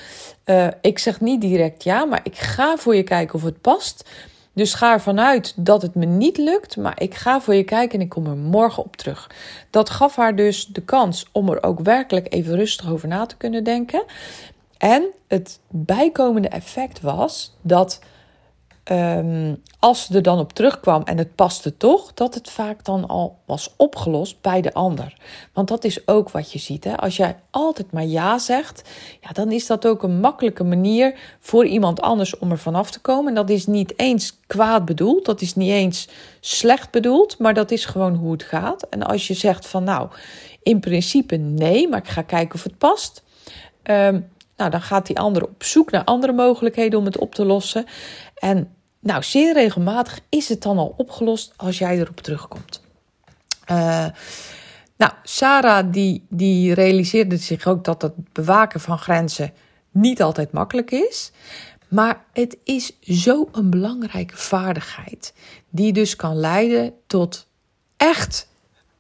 uh, 0.45 0.67
ik 0.81 0.99
zeg 0.99 1.21
niet 1.21 1.41
direct 1.41 1.83
ja, 1.85 2.05
maar 2.05 2.21
ik 2.23 2.37
ga 2.37 2.76
voor 2.76 2.97
je 2.97 3.03
kijken 3.03 3.35
of 3.35 3.43
het 3.43 3.61
past. 3.61 4.09
Dus 4.54 4.75
ga 4.75 4.92
ervan 4.92 5.20
uit 5.20 5.52
dat 5.56 5.82
het 5.82 5.94
me 5.94 6.04
niet 6.04 6.37
lukt, 6.37 6.76
maar 6.76 7.02
ik 7.02 7.14
ga 7.14 7.40
voor 7.40 7.54
je 7.54 7.64
kijken 7.64 7.99
en 7.99 8.04
ik 8.04 8.11
kom 8.11 8.26
er 8.26 8.37
morgen 8.37 8.84
op 8.84 8.96
terug. 8.96 9.30
Dat 9.70 9.90
gaf 9.90 10.16
haar 10.16 10.37
dus 10.37 10.66
de 10.66 10.82
kans 10.82 11.26
om 11.32 11.49
er 11.49 11.62
ook 11.62 11.80
werkelijk 11.80 12.32
even 12.32 12.56
rustig 12.56 12.90
over 12.90 13.08
na 13.08 13.26
te 13.26 13.37
kunnen 13.37 13.64
denken. 13.64 14.04
En 14.78 15.04
het 15.28 15.61
bijkomende 15.68 16.49
effect 16.49 17.00
was 17.00 17.56
dat 17.61 18.00
um, 18.91 19.62
als 19.79 20.05
ze 20.05 20.14
er 20.14 20.23
dan 20.23 20.38
op 20.38 20.53
terugkwam 20.53 21.03
en 21.03 21.19
het 21.19 21.35
paste 21.35 21.76
toch, 21.76 22.14
dat 22.14 22.35
het 22.35 22.50
vaak 22.50 22.85
dan 22.85 23.09
al 23.09 23.38
was 23.47 23.75
opgelost 23.76 24.41
bij 24.41 24.61
de 24.61 24.75
ander. 24.75 25.17
Want 25.53 25.69
dat 25.69 25.85
is 25.85 26.09
ook 26.09 26.31
wat 26.31 26.53
je 26.53 26.59
ziet. 26.59 26.85
Hè? 26.85 26.97
Als 26.97 27.17
jij 27.17 27.37
altijd 27.50 27.93
maar 27.93 28.05
ja 28.05 28.38
zegt, 28.38 28.91
ja, 29.21 29.31
dan 29.33 29.53
is 29.53 29.67
dat 29.67 29.87
ook 29.87 30.03
een 30.03 30.21
makkelijke 30.21 30.64
manier 30.64 31.19
voor 31.41 31.67
iemand 31.67 32.00
anders 32.00 32.38
om 32.38 32.50
er 32.50 32.59
vanaf 32.59 32.91
te 32.91 33.00
komen. 33.00 33.29
En 33.29 33.35
dat 33.35 33.50
is 33.50 33.67
niet 33.67 33.99
eens 33.99 34.41
kwaad 34.47 34.85
bedoeld, 34.85 35.25
dat 35.25 35.41
is 35.41 35.55
niet 35.55 35.71
eens 35.71 36.09
slecht 36.41 36.91
bedoeld, 36.91 37.38
maar 37.38 37.55
dat 37.55 37.71
is 37.71 37.85
gewoon 37.85 38.14
hoe 38.14 38.33
het 38.33 38.43
gaat. 38.43 38.88
En 38.88 39.03
als 39.03 39.26
je 39.26 39.35
zegt 39.35 39.67
van 39.67 39.85
nou, 39.85 40.09
in 40.62 40.81
principe 40.81 41.37
nee, 41.37 41.88
maar 41.88 41.99
ik 41.99 42.09
ga 42.09 42.23
kijken 42.23 42.55
of 42.55 42.62
het 42.62 42.79
past. 42.79 43.23
Um, 43.83 44.33
nou, 44.57 44.71
dan 44.71 44.81
gaat 44.83 45.07
die 45.07 45.19
ander 45.19 45.43
op 45.43 45.64
zoek 45.64 45.91
naar 45.91 46.05
andere 46.05 46.33
mogelijkheden 46.33 46.99
om 46.99 47.05
het 47.05 47.19
op 47.19 47.35
te 47.35 47.45
lossen. 47.45 47.85
En 48.35 48.74
nou, 49.04 49.23
zeer 49.23 49.52
regelmatig 49.52 50.20
is 50.28 50.49
het 50.49 50.62
dan 50.62 50.78
al 50.78 50.94
opgelost 50.96 51.52
als 51.56 51.78
jij 51.78 51.99
erop 51.99 52.20
terugkomt. 52.20 52.82
Uh, 53.70 54.06
nou, 54.96 55.12
Sarah 55.23 55.92
die, 55.92 56.26
die 56.28 56.75
realiseerde 56.75 57.37
zich 57.37 57.66
ook 57.66 57.84
dat 57.84 58.02
het 58.02 58.32
bewaken 58.32 58.80
van 58.80 58.99
grenzen 58.99 59.52
niet 59.90 60.23
altijd 60.23 60.52
makkelijk 60.52 60.90
is. 60.90 61.32
Maar 61.88 62.25
het 62.32 62.56
is 62.64 63.00
zo 63.00 63.49
een 63.52 63.70
belangrijke 63.70 64.37
vaardigheid, 64.37 65.34
die 65.70 65.92
dus 65.92 66.16
kan 66.16 66.37
leiden 66.37 66.94
tot 67.06 67.46
echt 67.96 68.49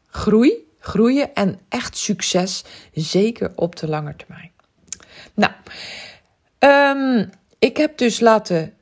groei, 0.06 0.52
groeien 0.78 1.34
en 1.34 1.60
echt 1.68 1.96
succes, 1.96 2.64
zeker 2.92 3.52
op 3.54 3.76
de 3.76 3.88
lange 3.88 4.16
termijn. 4.16 4.52
Nou, 5.34 5.52
um, 6.58 7.30
ik 7.58 7.76
heb 7.76 7.98
dus 7.98 8.20
laten 8.20 8.74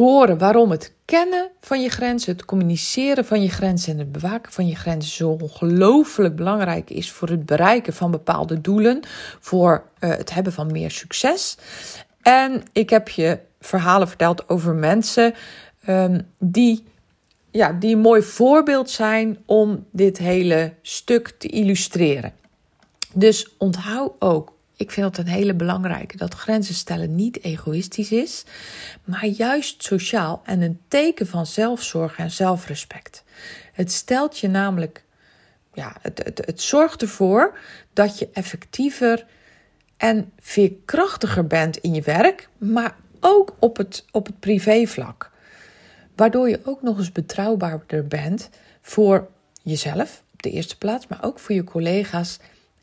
horen 0.00 0.38
waarom 0.38 0.70
het 0.70 0.94
kennen 1.04 1.48
van 1.60 1.82
je 1.82 1.88
grenzen, 1.88 2.32
het 2.32 2.44
communiceren 2.44 3.24
van 3.24 3.42
je 3.42 3.48
grenzen 3.48 3.92
en 3.92 3.98
het 3.98 4.12
bewaken 4.12 4.52
van 4.52 4.66
je 4.66 4.76
grenzen 4.76 5.12
zo 5.12 5.36
ongelooflijk 5.40 6.36
belangrijk 6.36 6.90
is 6.90 7.12
voor 7.12 7.28
het 7.28 7.46
bereiken 7.46 7.92
van 7.92 8.10
bepaalde 8.10 8.60
doelen, 8.60 9.00
voor 9.40 9.84
uh, 10.00 10.10
het 10.10 10.34
hebben 10.34 10.52
van 10.52 10.72
meer 10.72 10.90
succes. 10.90 11.56
En 12.22 12.62
ik 12.72 12.90
heb 12.90 13.08
je 13.08 13.38
verhalen 13.60 14.08
verteld 14.08 14.48
over 14.48 14.74
mensen 14.74 15.34
um, 15.88 16.26
die, 16.38 16.84
ja, 17.50 17.72
die 17.72 17.94
een 17.94 18.00
mooi 18.00 18.22
voorbeeld 18.22 18.90
zijn 18.90 19.38
om 19.46 19.86
dit 19.92 20.18
hele 20.18 20.72
stuk 20.82 21.34
te 21.38 21.48
illustreren. 21.48 22.32
Dus 23.12 23.54
onthoud 23.58 24.12
ook 24.18 24.52
ik 24.80 24.90
vind 24.90 25.14
dat 25.14 25.26
een 25.26 25.32
hele 25.32 25.54
belangrijke. 25.54 26.16
Dat 26.16 26.34
grenzen 26.34 26.74
stellen 26.74 27.14
niet 27.14 27.42
egoïstisch 27.42 28.10
is, 28.12 28.44
maar 29.04 29.26
juist 29.26 29.82
sociaal 29.82 30.42
en 30.44 30.62
een 30.62 30.80
teken 30.88 31.26
van 31.26 31.46
zelfzorg 31.46 32.18
en 32.18 32.30
zelfrespect. 32.30 33.22
Het 33.72 33.92
stelt 33.92 34.38
je 34.38 34.48
namelijk, 34.48 35.04
ja, 35.74 35.96
het, 36.00 36.24
het, 36.24 36.42
het 36.44 36.60
zorgt 36.60 37.02
ervoor 37.02 37.58
dat 37.92 38.18
je 38.18 38.28
effectiever 38.32 39.26
en 39.96 40.32
veerkrachtiger 40.38 41.46
bent 41.46 41.76
in 41.76 41.94
je 41.94 42.02
werk, 42.02 42.48
maar 42.58 42.96
ook 43.20 43.56
op 43.58 43.76
het, 43.76 44.04
op 44.10 44.26
het 44.26 44.40
privévlak. 44.40 45.30
Waardoor 46.16 46.48
je 46.48 46.60
ook 46.64 46.82
nog 46.82 46.98
eens 46.98 47.12
betrouwbaarder 47.12 48.06
bent 48.06 48.50
voor 48.80 49.28
jezelf 49.62 50.22
op 50.32 50.42
de 50.42 50.50
eerste 50.50 50.78
plaats, 50.78 51.06
maar 51.06 51.24
ook 51.24 51.38
voor 51.38 51.54
je 51.54 51.64
collega's 51.64 52.38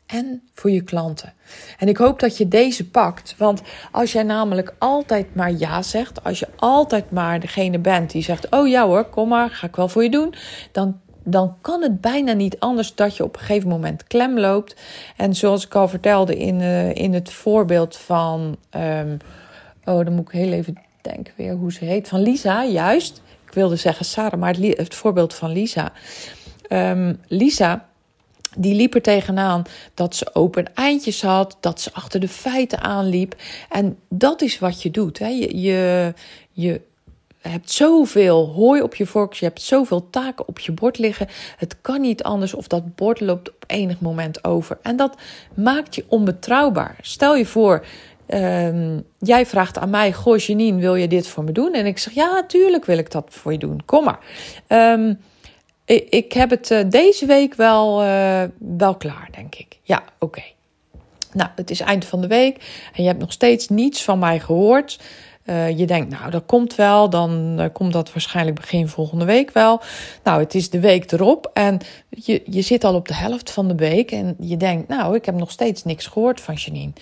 en 0.08 0.42
voor 0.54 0.70
je 0.70 0.82
klanten. 0.82 1.32
En 1.78 1.88
ik 1.88 1.96
hoop 1.96 2.20
dat 2.20 2.36
je 2.36 2.48
deze 2.48 2.90
pakt. 2.90 3.34
Want 3.38 3.62
als 3.92 4.12
jij 4.12 4.22
namelijk 4.22 4.74
altijd 4.78 5.34
maar 5.34 5.52
ja 5.52 5.82
zegt, 5.82 6.24
als 6.24 6.38
je 6.38 6.48
altijd 6.56 7.10
maar 7.10 7.40
degene 7.40 7.78
bent 7.78 8.10
die 8.10 8.22
zegt: 8.22 8.50
Oh 8.50 8.68
ja 8.68 8.86
hoor, 8.86 9.04
kom 9.04 9.28
maar, 9.28 9.50
ga 9.50 9.66
ik 9.66 9.76
wel 9.76 9.88
voor 9.88 10.02
je 10.02 10.10
doen. 10.10 10.34
Dan, 10.72 11.00
dan 11.24 11.56
kan 11.60 11.82
het 11.82 12.00
bijna 12.00 12.32
niet 12.32 12.60
anders 12.60 12.94
dat 12.94 13.16
je 13.16 13.24
op 13.24 13.34
een 13.34 13.40
gegeven 13.40 13.68
moment 13.68 14.04
klem 14.04 14.38
loopt. 14.38 14.76
En 15.16 15.34
zoals 15.34 15.66
ik 15.66 15.74
al 15.74 15.88
vertelde 15.88 16.36
in, 16.36 16.60
uh, 16.60 16.94
in 16.94 17.14
het 17.14 17.32
voorbeeld 17.32 17.96
van. 17.96 18.56
Um, 18.76 19.16
oh, 19.84 20.04
dan 20.04 20.12
moet 20.12 20.28
ik 20.28 20.34
heel 20.34 20.52
even 20.52 20.78
denken 21.02 21.34
weer 21.36 21.52
hoe 21.52 21.72
ze 21.72 21.84
heet. 21.84 22.08
Van 22.08 22.20
Lisa, 22.20 22.64
juist. 22.64 23.22
Ik 23.46 23.54
wilde 23.54 23.76
zeggen 23.76 24.04
Sarah, 24.04 24.40
maar 24.40 24.54
het, 24.56 24.94
voorbeeld 24.94 25.34
van 25.34 25.52
Lisa. 25.52 25.92
Um, 26.68 27.20
Lisa 27.26 27.88
die 28.58 28.74
liep 28.74 28.94
er 28.94 29.02
tegenaan 29.02 29.62
dat 29.94 30.16
ze 30.16 30.34
open 30.34 30.74
eindjes 30.74 31.22
had, 31.22 31.56
dat 31.60 31.80
ze 31.80 31.90
achter 31.92 32.20
de 32.20 32.28
feiten 32.28 32.80
aanliep. 32.80 33.34
En 33.68 33.98
dat 34.08 34.42
is 34.42 34.58
wat 34.58 34.82
je 34.82 34.90
doet. 34.90 35.18
Hè. 35.18 35.26
Je, 35.26 35.60
je, 35.60 36.14
je 36.52 36.80
hebt 37.40 37.70
zoveel 37.70 38.46
hooi 38.46 38.82
op 38.82 38.94
je 38.94 39.06
vork, 39.06 39.32
je 39.32 39.44
hebt 39.44 39.62
zoveel 39.62 40.10
taken 40.10 40.48
op 40.48 40.58
je 40.58 40.72
bord 40.72 40.98
liggen. 40.98 41.28
Het 41.56 41.76
kan 41.80 42.00
niet 42.00 42.22
anders 42.22 42.54
of 42.54 42.66
dat 42.66 42.94
bord 42.94 43.20
loopt 43.20 43.48
op 43.48 43.64
enig 43.66 44.00
moment 44.00 44.44
over. 44.44 44.78
En 44.82 44.96
dat 44.96 45.16
maakt 45.54 45.94
je 45.94 46.04
onbetrouwbaar. 46.08 46.96
Stel 47.00 47.36
je 47.36 47.46
voor, 47.46 47.84
um, 48.28 49.04
jij 49.18 49.46
vraagt 49.46 49.78
aan 49.78 49.90
mij: 49.90 50.12
Goh, 50.12 50.38
Janine, 50.38 50.80
wil 50.80 50.94
je 50.94 51.08
dit 51.08 51.26
voor 51.26 51.44
me 51.44 51.52
doen? 51.52 51.72
En 51.72 51.86
ik 51.86 51.98
zeg: 51.98 52.12
Ja, 52.12 52.44
tuurlijk 52.46 52.84
wil 52.84 52.98
ik 52.98 53.10
dat 53.10 53.26
voor 53.28 53.52
je 53.52 53.58
doen. 53.58 53.82
Kom 53.84 54.04
maar. 54.04 54.18
Um, 54.68 55.18
ik 55.94 56.32
heb 56.32 56.50
het 56.50 56.70
eh, 56.70 56.84
deze 56.88 57.26
week 57.26 57.54
wel, 57.54 58.04
uh, 58.04 58.42
wel 58.58 58.94
klaar, 58.94 59.28
denk 59.30 59.54
ik. 59.54 59.78
Ja, 59.82 60.02
oké. 60.18 60.42
Nou, 61.32 61.50
het 61.54 61.70
is 61.70 61.80
eind 61.80 62.04
van 62.04 62.20
de 62.20 62.26
week 62.26 62.88
en 62.94 63.02
je 63.02 63.08
hebt 63.08 63.20
nog 63.20 63.32
steeds 63.32 63.68
niets 63.68 64.04
van 64.04 64.18
mij 64.18 64.40
gehoord. 64.40 65.00
Uh, 65.44 65.78
je 65.78 65.86
denkt, 65.86 66.10
nou, 66.10 66.30
dat 66.30 66.42
komt 66.46 66.74
wel, 66.74 67.10
dan 67.10 67.70
komt 67.72 67.92
dat 67.92 68.12
waarschijnlijk 68.12 68.60
begin 68.60 68.88
volgende 68.88 69.24
week 69.24 69.50
wel. 69.50 69.80
Nou, 70.24 70.40
het 70.40 70.54
is 70.54 70.70
de 70.70 70.80
week 70.80 71.12
erop 71.12 71.50
en 71.52 71.78
je, 72.08 72.42
je 72.44 72.62
zit 72.62 72.84
al 72.84 72.94
op 72.94 73.08
de 73.08 73.14
helft 73.14 73.50
van 73.50 73.68
de 73.68 73.74
week 73.74 74.10
en 74.10 74.36
je 74.40 74.56
denkt, 74.56 74.88
nou, 74.88 75.14
ik 75.14 75.24
heb 75.24 75.34
nog 75.34 75.50
steeds 75.50 75.84
niks 75.84 76.06
gehoord 76.06 76.40
van 76.40 76.54
Janine. 76.54 76.92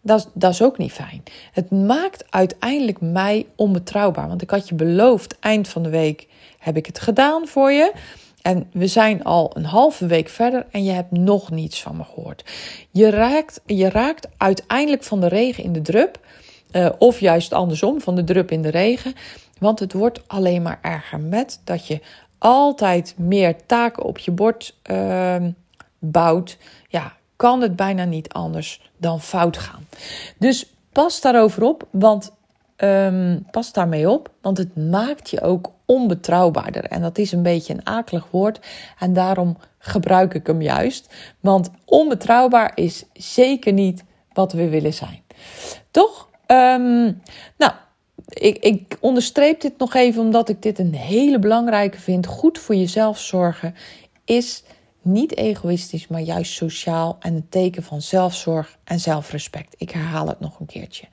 Dat, 0.00 0.30
dat 0.34 0.52
is 0.52 0.62
ook 0.62 0.78
niet 0.78 0.92
fijn. 0.92 1.22
Het 1.52 1.70
maakt 1.70 2.24
uiteindelijk 2.30 3.00
mij 3.00 3.46
onbetrouwbaar, 3.56 4.28
want 4.28 4.42
ik 4.42 4.50
had 4.50 4.68
je 4.68 4.74
beloofd, 4.74 5.38
eind 5.40 5.68
van 5.68 5.82
de 5.82 5.90
week 5.90 6.26
heb 6.58 6.76
ik 6.76 6.86
het 6.86 6.98
gedaan 6.98 7.46
voor 7.46 7.72
je. 7.72 7.92
En 8.48 8.66
we 8.72 8.86
zijn 8.86 9.24
al 9.24 9.50
een 9.54 9.64
halve 9.64 10.06
week 10.06 10.28
verder 10.28 10.66
en 10.70 10.84
je 10.84 10.90
hebt 10.90 11.10
nog 11.10 11.50
niets 11.50 11.82
van 11.82 11.96
me 11.96 12.04
gehoord. 12.04 12.44
Je 12.90 13.10
raakt, 13.10 13.60
je 13.66 13.88
raakt 13.88 14.28
uiteindelijk 14.36 15.02
van 15.02 15.20
de 15.20 15.28
regen 15.28 15.64
in 15.64 15.72
de 15.72 15.82
drup. 15.82 16.18
Uh, 16.72 16.88
of 16.98 17.20
juist 17.20 17.52
andersom, 17.52 18.00
van 18.00 18.14
de 18.14 18.24
drup 18.24 18.50
in 18.50 18.62
de 18.62 18.68
regen. 18.68 19.14
Want 19.58 19.78
het 19.78 19.92
wordt 19.92 20.22
alleen 20.26 20.62
maar 20.62 20.78
erger 20.82 21.20
met 21.20 21.60
dat 21.64 21.86
je 21.86 22.00
altijd 22.38 23.14
meer 23.18 23.56
taken 23.66 24.02
op 24.02 24.18
je 24.18 24.30
bord 24.30 24.76
uh, 24.90 25.36
bouwt. 25.98 26.58
Ja, 26.88 27.16
kan 27.36 27.60
het 27.60 27.76
bijna 27.76 28.04
niet 28.04 28.28
anders 28.28 28.90
dan 28.96 29.20
fout 29.20 29.56
gaan. 29.56 29.86
Dus 30.38 30.72
pas 30.92 31.20
daarover 31.20 31.62
op, 31.62 31.86
want 31.90 32.32
um, 32.78 33.46
pas 33.50 33.72
daarmee 33.72 34.10
op, 34.10 34.30
want 34.40 34.58
het 34.58 34.76
maakt 34.76 35.30
je 35.30 35.40
ook 35.40 35.72
onbetrouwbaarder. 35.86 36.84
En 36.84 37.02
dat 37.02 37.18
is 37.18 37.32
een 37.32 37.42
beetje 37.42 37.74
een 37.74 37.86
akelig 37.86 38.30
woord 38.30 38.66
en 38.98 39.12
daarom 39.12 39.56
gebruik 39.78 40.34
ik 40.34 40.46
hem 40.46 40.62
juist. 40.62 41.14
Want 41.40 41.70
onbetrouwbaar 41.84 42.72
is 42.74 43.04
zeker 43.12 43.72
niet 43.72 44.04
wat 44.32 44.52
we 44.52 44.68
willen 44.68 44.94
zijn. 44.94 45.22
Toch? 45.90 46.28
Um, 46.46 47.22
nou, 47.56 47.72
ik, 48.28 48.58
ik 48.58 48.96
onderstreep 49.00 49.60
dit 49.60 49.78
nog 49.78 49.94
even 49.94 50.22
omdat 50.22 50.48
ik 50.48 50.62
dit 50.62 50.78
een 50.78 50.94
hele 50.94 51.38
belangrijke 51.38 52.00
vind. 52.00 52.26
Goed 52.26 52.58
voor 52.58 52.74
jezelf 52.74 53.18
zorgen 53.18 53.74
is 54.24 54.62
niet 55.02 55.36
egoïstisch, 55.36 56.08
maar 56.08 56.20
juist 56.20 56.52
sociaal 56.52 57.16
en 57.20 57.34
een 57.34 57.48
teken 57.48 57.82
van 57.82 58.02
zelfzorg 58.02 58.78
en 58.84 59.00
zelfrespect. 59.00 59.74
Ik 59.78 59.90
herhaal 59.90 60.28
het 60.28 60.40
nog 60.40 60.60
een 60.60 60.66
keertje. 60.66 61.06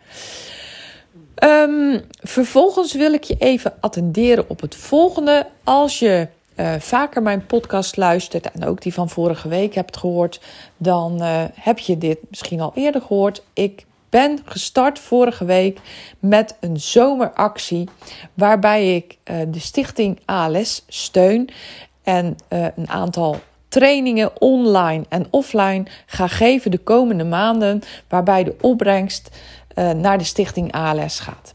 Um, 1.43 2.01
vervolgens 2.21 2.93
wil 2.93 3.13
ik 3.13 3.23
je 3.23 3.35
even 3.39 3.73
attenderen 3.79 4.49
op 4.49 4.61
het 4.61 4.75
volgende. 4.75 5.47
Als 5.63 5.99
je 5.99 6.27
uh, 6.55 6.73
vaker 6.79 7.21
mijn 7.21 7.45
podcast 7.45 7.97
luistert 7.97 8.51
en 8.51 8.65
ook 8.65 8.81
die 8.81 8.93
van 8.93 9.09
vorige 9.09 9.47
week 9.47 9.75
hebt 9.75 9.97
gehoord, 9.97 10.41
dan 10.77 11.21
uh, 11.21 11.43
heb 11.53 11.79
je 11.79 11.97
dit 11.97 12.17
misschien 12.29 12.61
al 12.61 12.71
eerder 12.75 13.01
gehoord. 13.01 13.43
Ik 13.53 13.85
ben 14.09 14.39
gestart 14.45 14.99
vorige 14.99 15.45
week 15.45 15.79
met 16.19 16.55
een 16.59 16.79
zomeractie 16.79 17.89
waarbij 18.33 18.95
ik 18.95 19.17
uh, 19.31 19.37
de 19.47 19.59
stichting 19.59 20.19
ALS 20.25 20.83
steun. 20.87 21.49
en 22.03 22.35
een 22.49 22.89
aantal 22.89 23.39
trainingen 23.67 24.41
online 24.41 25.03
en 25.09 25.27
offline 25.29 25.83
ga 26.05 26.27
geven 26.27 26.71
de 26.71 26.77
komende 26.77 27.23
maanden, 27.23 27.81
waarbij 28.07 28.43
de 28.43 28.55
opbrengst 28.61 29.29
uh, 29.75 29.91
naar 29.91 30.17
de 30.17 30.23
stichting 30.23 30.71
ALS 30.71 31.19
gaat. 31.19 31.53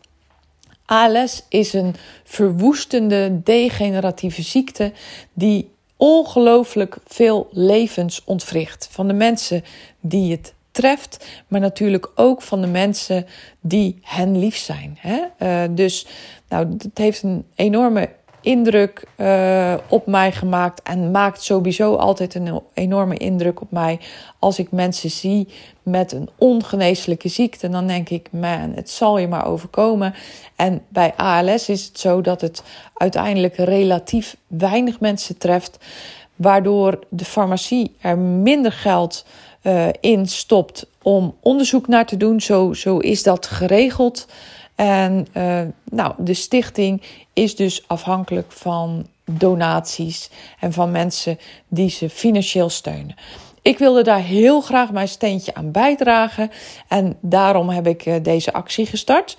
ALS 0.87 1.43
is 1.49 1.73
een 1.73 1.95
verwoestende 2.25 3.41
degeneratieve 3.43 4.43
ziekte 4.43 4.93
die 5.33 5.71
ongelooflijk 5.97 6.99
veel 7.07 7.49
levens 7.51 8.25
ontwricht. 8.25 8.89
Van 8.91 9.07
de 9.07 9.13
mensen 9.13 9.65
die 10.01 10.31
het 10.31 10.55
treft, 10.71 11.27
maar 11.49 11.61
natuurlijk 11.61 12.11
ook 12.15 12.43
van 12.43 12.61
de 12.61 12.67
mensen 12.67 13.27
die 13.61 13.99
hen 14.03 14.39
lief 14.39 14.57
zijn. 14.57 14.99
Hè? 15.01 15.19
Uh, 15.39 15.75
dus 15.75 16.07
nou, 16.49 16.69
het 16.79 16.99
heeft 16.99 17.23
een 17.23 17.47
enorme 17.55 18.11
indruk 18.41 19.05
uh, 19.17 19.75
op 19.89 20.07
mij 20.07 20.33
gemaakt 20.33 20.83
en 20.83 21.11
maakt 21.11 21.43
sowieso 21.43 21.95
altijd 21.95 22.35
een 22.35 22.61
enorme 22.75 23.17
indruk 23.17 23.61
op 23.61 23.71
mij 23.71 24.01
als 24.39 24.59
ik 24.59 24.71
mensen 24.71 25.11
zie 25.11 25.49
met 25.83 26.13
een 26.13 26.29
ongeneeslijke 26.39 27.29
ziekte. 27.29 27.69
Dan 27.69 27.87
denk 27.87 28.09
ik, 28.09 28.29
man, 28.33 28.73
het 28.75 28.91
zal 28.91 29.19
je 29.19 29.29
maar 29.29 29.47
overkomen. 29.47 30.15
En 30.57 30.83
bij 30.89 31.13
ALS 31.17 31.69
is 31.69 31.85
het 31.85 31.99
zo 31.99 32.21
dat 32.21 32.41
het 32.41 32.63
uiteindelijk 32.95 33.57
relatief 33.57 34.37
weinig 34.47 35.01
mensen 35.01 35.39
treft, 35.39 35.79
waardoor 36.37 36.99
de 37.09 37.25
farmacie 37.25 37.97
er 38.01 38.19
minder 38.19 38.73
geld 38.73 39.25
uh, 39.63 39.89
in 40.01 40.27
stopt 40.27 40.87
om 41.03 41.37
onderzoek 41.41 41.89
naar 41.89 42.07
te 42.07 42.17
doen. 42.17 42.41
Zo, 42.41 42.73
zo 42.73 42.99
is 42.99 43.23
dat 43.23 43.47
geregeld. 43.47 44.27
En 44.81 45.27
uh, 45.37 45.61
nou, 45.91 46.15
de 46.19 46.35
stichting 46.35 47.03
is 47.33 47.57
dus 47.57 47.89
afhankelijk 47.89 48.53
van 48.53 49.07
donaties 49.25 50.31
en 50.61 50.73
van 50.73 50.91
mensen 50.91 51.39
die 51.69 51.91
ze 51.91 52.11
financieel 52.11 52.69
steunen. 52.69 53.15
Ik 53.63 53.79
wilde 53.79 54.03
daar 54.03 54.23
heel 54.23 54.61
graag 54.61 54.93
mijn 54.93 55.09
steentje 55.09 55.55
aan 55.55 55.71
bijdragen 55.71 56.51
en 56.89 57.17
daarom 57.21 57.69
heb 57.69 57.87
ik 57.87 58.07
uh, 58.07 58.15
deze 58.23 58.53
actie 58.53 58.87
gestart. 58.87 59.37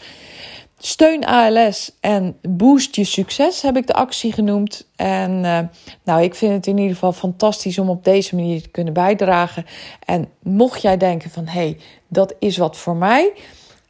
Steun 0.78 1.26
ALS 1.26 1.92
en 2.00 2.38
boost 2.42 2.96
je 2.96 3.04
succes 3.04 3.62
heb 3.62 3.78
ik 3.78 3.88
de 3.88 3.94
actie 3.94 4.34
genoemd. 4.34 4.88
En 4.96 5.32
uh, 5.32 5.60
nou, 6.04 6.22
ik 6.24 6.36
vind 6.36 6.54
het 6.54 6.68
in 6.68 6.78
ieder 6.78 6.94
geval 6.94 7.14
fantastisch 7.14 7.78
om 7.78 7.90
op 7.90 8.04
deze 8.04 8.36
manier 8.36 8.62
te 8.62 8.70
kunnen 8.70 8.94
bijdragen. 8.94 9.66
En 10.06 10.30
mocht 10.40 10.82
jij 10.82 10.98
denken 10.98 11.30
van 11.30 11.46
hé, 11.46 11.52
hey, 11.52 11.78
dat 12.08 12.34
is 12.40 12.58
wat 12.58 12.78
voor 12.78 12.96
mij. 12.96 13.34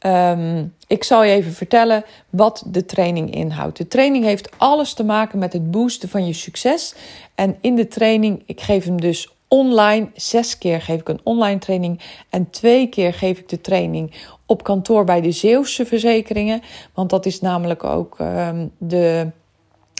Um, 0.06 0.74
ik 0.92 1.04
zal 1.04 1.22
je 1.22 1.32
even 1.32 1.52
vertellen 1.52 2.04
wat 2.30 2.64
de 2.66 2.84
training 2.84 3.34
inhoudt. 3.34 3.76
De 3.76 3.88
training 3.88 4.24
heeft 4.24 4.50
alles 4.56 4.94
te 4.94 5.04
maken 5.04 5.38
met 5.38 5.52
het 5.52 5.70
boosten 5.70 6.08
van 6.08 6.26
je 6.26 6.32
succes. 6.32 6.94
En 7.34 7.56
in 7.60 7.74
de 7.74 7.88
training, 7.88 8.42
ik 8.46 8.60
geef 8.60 8.84
hem 8.84 9.00
dus 9.00 9.34
online. 9.48 10.10
Zes 10.14 10.58
keer 10.58 10.82
geef 10.82 11.00
ik 11.00 11.08
een 11.08 11.20
online 11.22 11.58
training. 11.58 12.00
En 12.30 12.50
twee 12.50 12.86
keer 12.88 13.14
geef 13.14 13.38
ik 13.38 13.48
de 13.48 13.60
training 13.60 14.14
op 14.46 14.62
kantoor 14.62 15.04
bij 15.04 15.20
de 15.20 15.32
Zeeuwse 15.32 15.86
verzekeringen. 15.86 16.62
Want 16.94 17.10
dat 17.10 17.26
is 17.26 17.40
namelijk 17.40 17.84
ook 17.84 18.18
um, 18.18 18.70
de, 18.78 19.30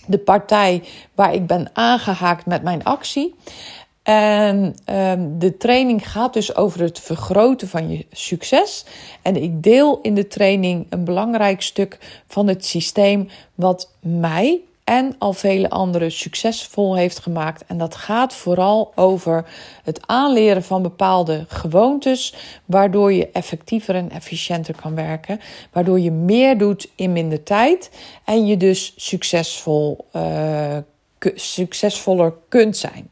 de 0.06 0.18
partij 0.18 0.82
waar 1.14 1.34
ik 1.34 1.46
ben 1.46 1.70
aangehaakt 1.72 2.46
met 2.46 2.62
mijn 2.62 2.84
actie. 2.84 3.34
En 4.02 4.74
um, 4.90 5.38
de 5.38 5.56
training 5.56 6.10
gaat 6.10 6.32
dus 6.32 6.56
over 6.56 6.80
het 6.80 7.00
vergroten 7.00 7.68
van 7.68 7.90
je 7.90 8.06
succes. 8.12 8.84
En 9.22 9.42
ik 9.42 9.62
deel 9.62 9.98
in 10.00 10.14
de 10.14 10.28
training 10.28 10.86
een 10.88 11.04
belangrijk 11.04 11.62
stuk 11.62 12.22
van 12.26 12.48
het 12.48 12.64
systeem 12.64 13.28
wat 13.54 13.90
mij 14.00 14.60
en 14.84 15.14
al 15.18 15.32
vele 15.32 15.70
anderen 15.70 16.12
succesvol 16.12 16.96
heeft 16.96 17.18
gemaakt. 17.18 17.64
En 17.66 17.78
dat 17.78 17.94
gaat 17.94 18.34
vooral 18.34 18.92
over 18.94 19.44
het 19.82 20.06
aanleren 20.06 20.62
van 20.62 20.82
bepaalde 20.82 21.44
gewoontes, 21.48 22.34
waardoor 22.64 23.12
je 23.12 23.30
effectiever 23.30 23.94
en 23.94 24.10
efficiënter 24.10 24.74
kan 24.82 24.94
werken, 24.94 25.40
waardoor 25.72 26.00
je 26.00 26.10
meer 26.10 26.58
doet 26.58 26.90
in 26.94 27.12
minder 27.12 27.42
tijd 27.42 27.90
en 28.24 28.46
je 28.46 28.56
dus 28.56 28.92
succesvol 28.96 30.06
uh, 30.16 30.76
succesvoller 31.34 32.32
kunt 32.48 32.76
zijn. 32.76 33.08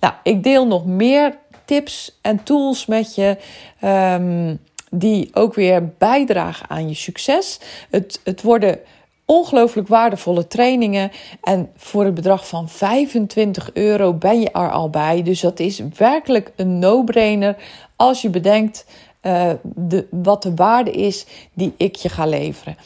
Nou, 0.00 0.14
ik 0.22 0.42
deel 0.42 0.66
nog 0.66 0.86
meer 0.86 1.38
tips 1.64 2.18
en 2.22 2.42
tools 2.42 2.86
met 2.86 3.14
je. 3.14 3.36
Um, 3.84 4.60
die 4.98 5.30
ook 5.32 5.54
weer 5.54 5.88
bijdragen 5.98 6.70
aan 6.70 6.88
je 6.88 6.94
succes. 6.94 7.60
Het, 7.90 8.20
het 8.24 8.42
worden 8.42 8.78
ongelooflijk 9.24 9.88
waardevolle 9.88 10.46
trainingen. 10.46 11.10
En 11.42 11.70
voor 11.76 12.04
het 12.04 12.14
bedrag 12.14 12.48
van 12.48 12.68
25 12.68 13.70
euro 13.72 14.12
ben 14.12 14.40
je 14.40 14.50
er 14.50 14.70
al 14.70 14.90
bij. 14.90 15.22
Dus 15.22 15.40
dat 15.40 15.60
is 15.60 15.82
werkelijk 15.96 16.52
een 16.56 16.78
no-brainer 16.78 17.56
als 17.96 18.22
je 18.22 18.30
bedenkt 18.30 18.86
uh, 19.22 19.50
de, 19.62 20.06
wat 20.10 20.42
de 20.42 20.54
waarde 20.54 20.90
is 20.90 21.26
die 21.52 21.74
ik 21.76 21.96
je 21.96 22.08
ga 22.08 22.26
leveren. 22.26 22.76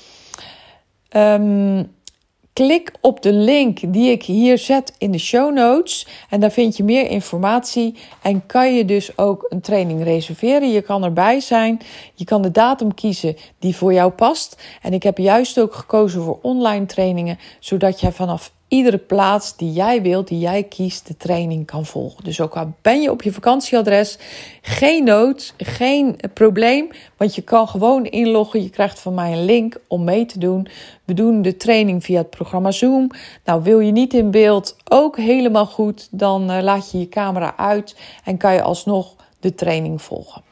Um, 1.11 1.97
Klik 2.59 2.93
op 3.01 3.23
de 3.23 3.33
link 3.33 3.93
die 3.93 4.11
ik 4.11 4.23
hier 4.23 4.59
zet 4.59 4.93
in 4.99 5.11
de 5.11 5.19
show 5.19 5.55
notes. 5.55 6.07
En 6.31 6.41
daar 6.41 6.51
vind 6.51 6.77
je 6.77 6.85
meer 6.85 7.11
informatie. 7.11 7.95
En 8.23 8.47
kan 8.47 8.75
je 8.75 8.85
dus 8.85 9.19
ook 9.19 9.47
een 9.49 9.61
training 9.61 10.03
reserveren. 10.03 10.71
Je 10.71 10.83
kan 10.83 11.05
erbij 11.05 11.41
zijn. 11.41 11.81
Je 12.15 12.25
kan 12.25 12.43
de 12.43 12.51
datum 12.51 12.95
kiezen 12.95 13.37
die 13.59 13.77
voor 13.77 13.93
jou 13.93 14.11
past. 14.11 14.63
En 14.83 14.93
ik 14.93 15.03
heb 15.03 15.19
juist 15.19 15.61
ook 15.61 15.75
gekozen 15.75 16.23
voor 16.23 16.39
online 16.43 16.87
trainingen. 16.87 17.39
Zodat 17.59 18.01
jij 18.01 18.13
vanaf 18.13 18.53
iedere 18.69 18.99
plaats 18.99 19.57
die 19.57 19.73
jij 19.73 20.03
wilt, 20.03 20.29
die 20.29 20.39
jij 20.39 20.63
kiest, 20.63 21.07
de 21.07 21.17
training 21.17 21.67
kan 21.67 21.87
volgen. 21.87 22.25
Dus 22.25 22.41
ook 22.41 22.57
al 22.57 22.73
ben 22.83 23.03
je 23.03 23.11
op 23.11 23.23
je 23.23 23.33
vakantieadres, 23.33 24.19
geen 24.63 25.05
nood, 25.05 25.55
geen 25.57 26.17
probleem, 26.35 26.89
want 27.17 27.35
je 27.35 27.43
kan 27.43 27.69
gewoon 27.69 28.05
inloggen. 28.05 28.63
Je 28.63 28.71
krijgt 28.71 28.99
van 28.99 29.15
mij 29.15 29.33
een 29.33 29.45
link 29.45 29.77
om 29.87 30.05
mee 30.05 30.27
te 30.27 30.39
doen. 30.39 30.69
We 31.05 31.15
doen 31.15 31.43
de 31.43 31.57
training 31.57 32.05
via 32.05 32.19
het 32.19 32.31
programma 32.31 32.71
Zoom. 32.71 33.11
Nou, 33.45 33.63
wil 33.63 33.81
je 33.81 33.93
niet 33.93 34.15
in 34.15 34.31
beeld, 34.31 34.77
ook 34.89 35.17
helemaal 35.17 35.67
goed. 35.67 36.09
Dan 36.11 36.51
uh, 36.51 36.63
laat 36.63 36.91
je 36.91 36.99
je 36.99 37.09
camera 37.09 37.57
uit 37.57 37.97
en 38.25 38.37
kan 38.37 38.55
je 38.55 38.63
alsnog 38.63 39.15
de 39.41 39.55
training 39.55 40.03
volgen. 40.03 40.48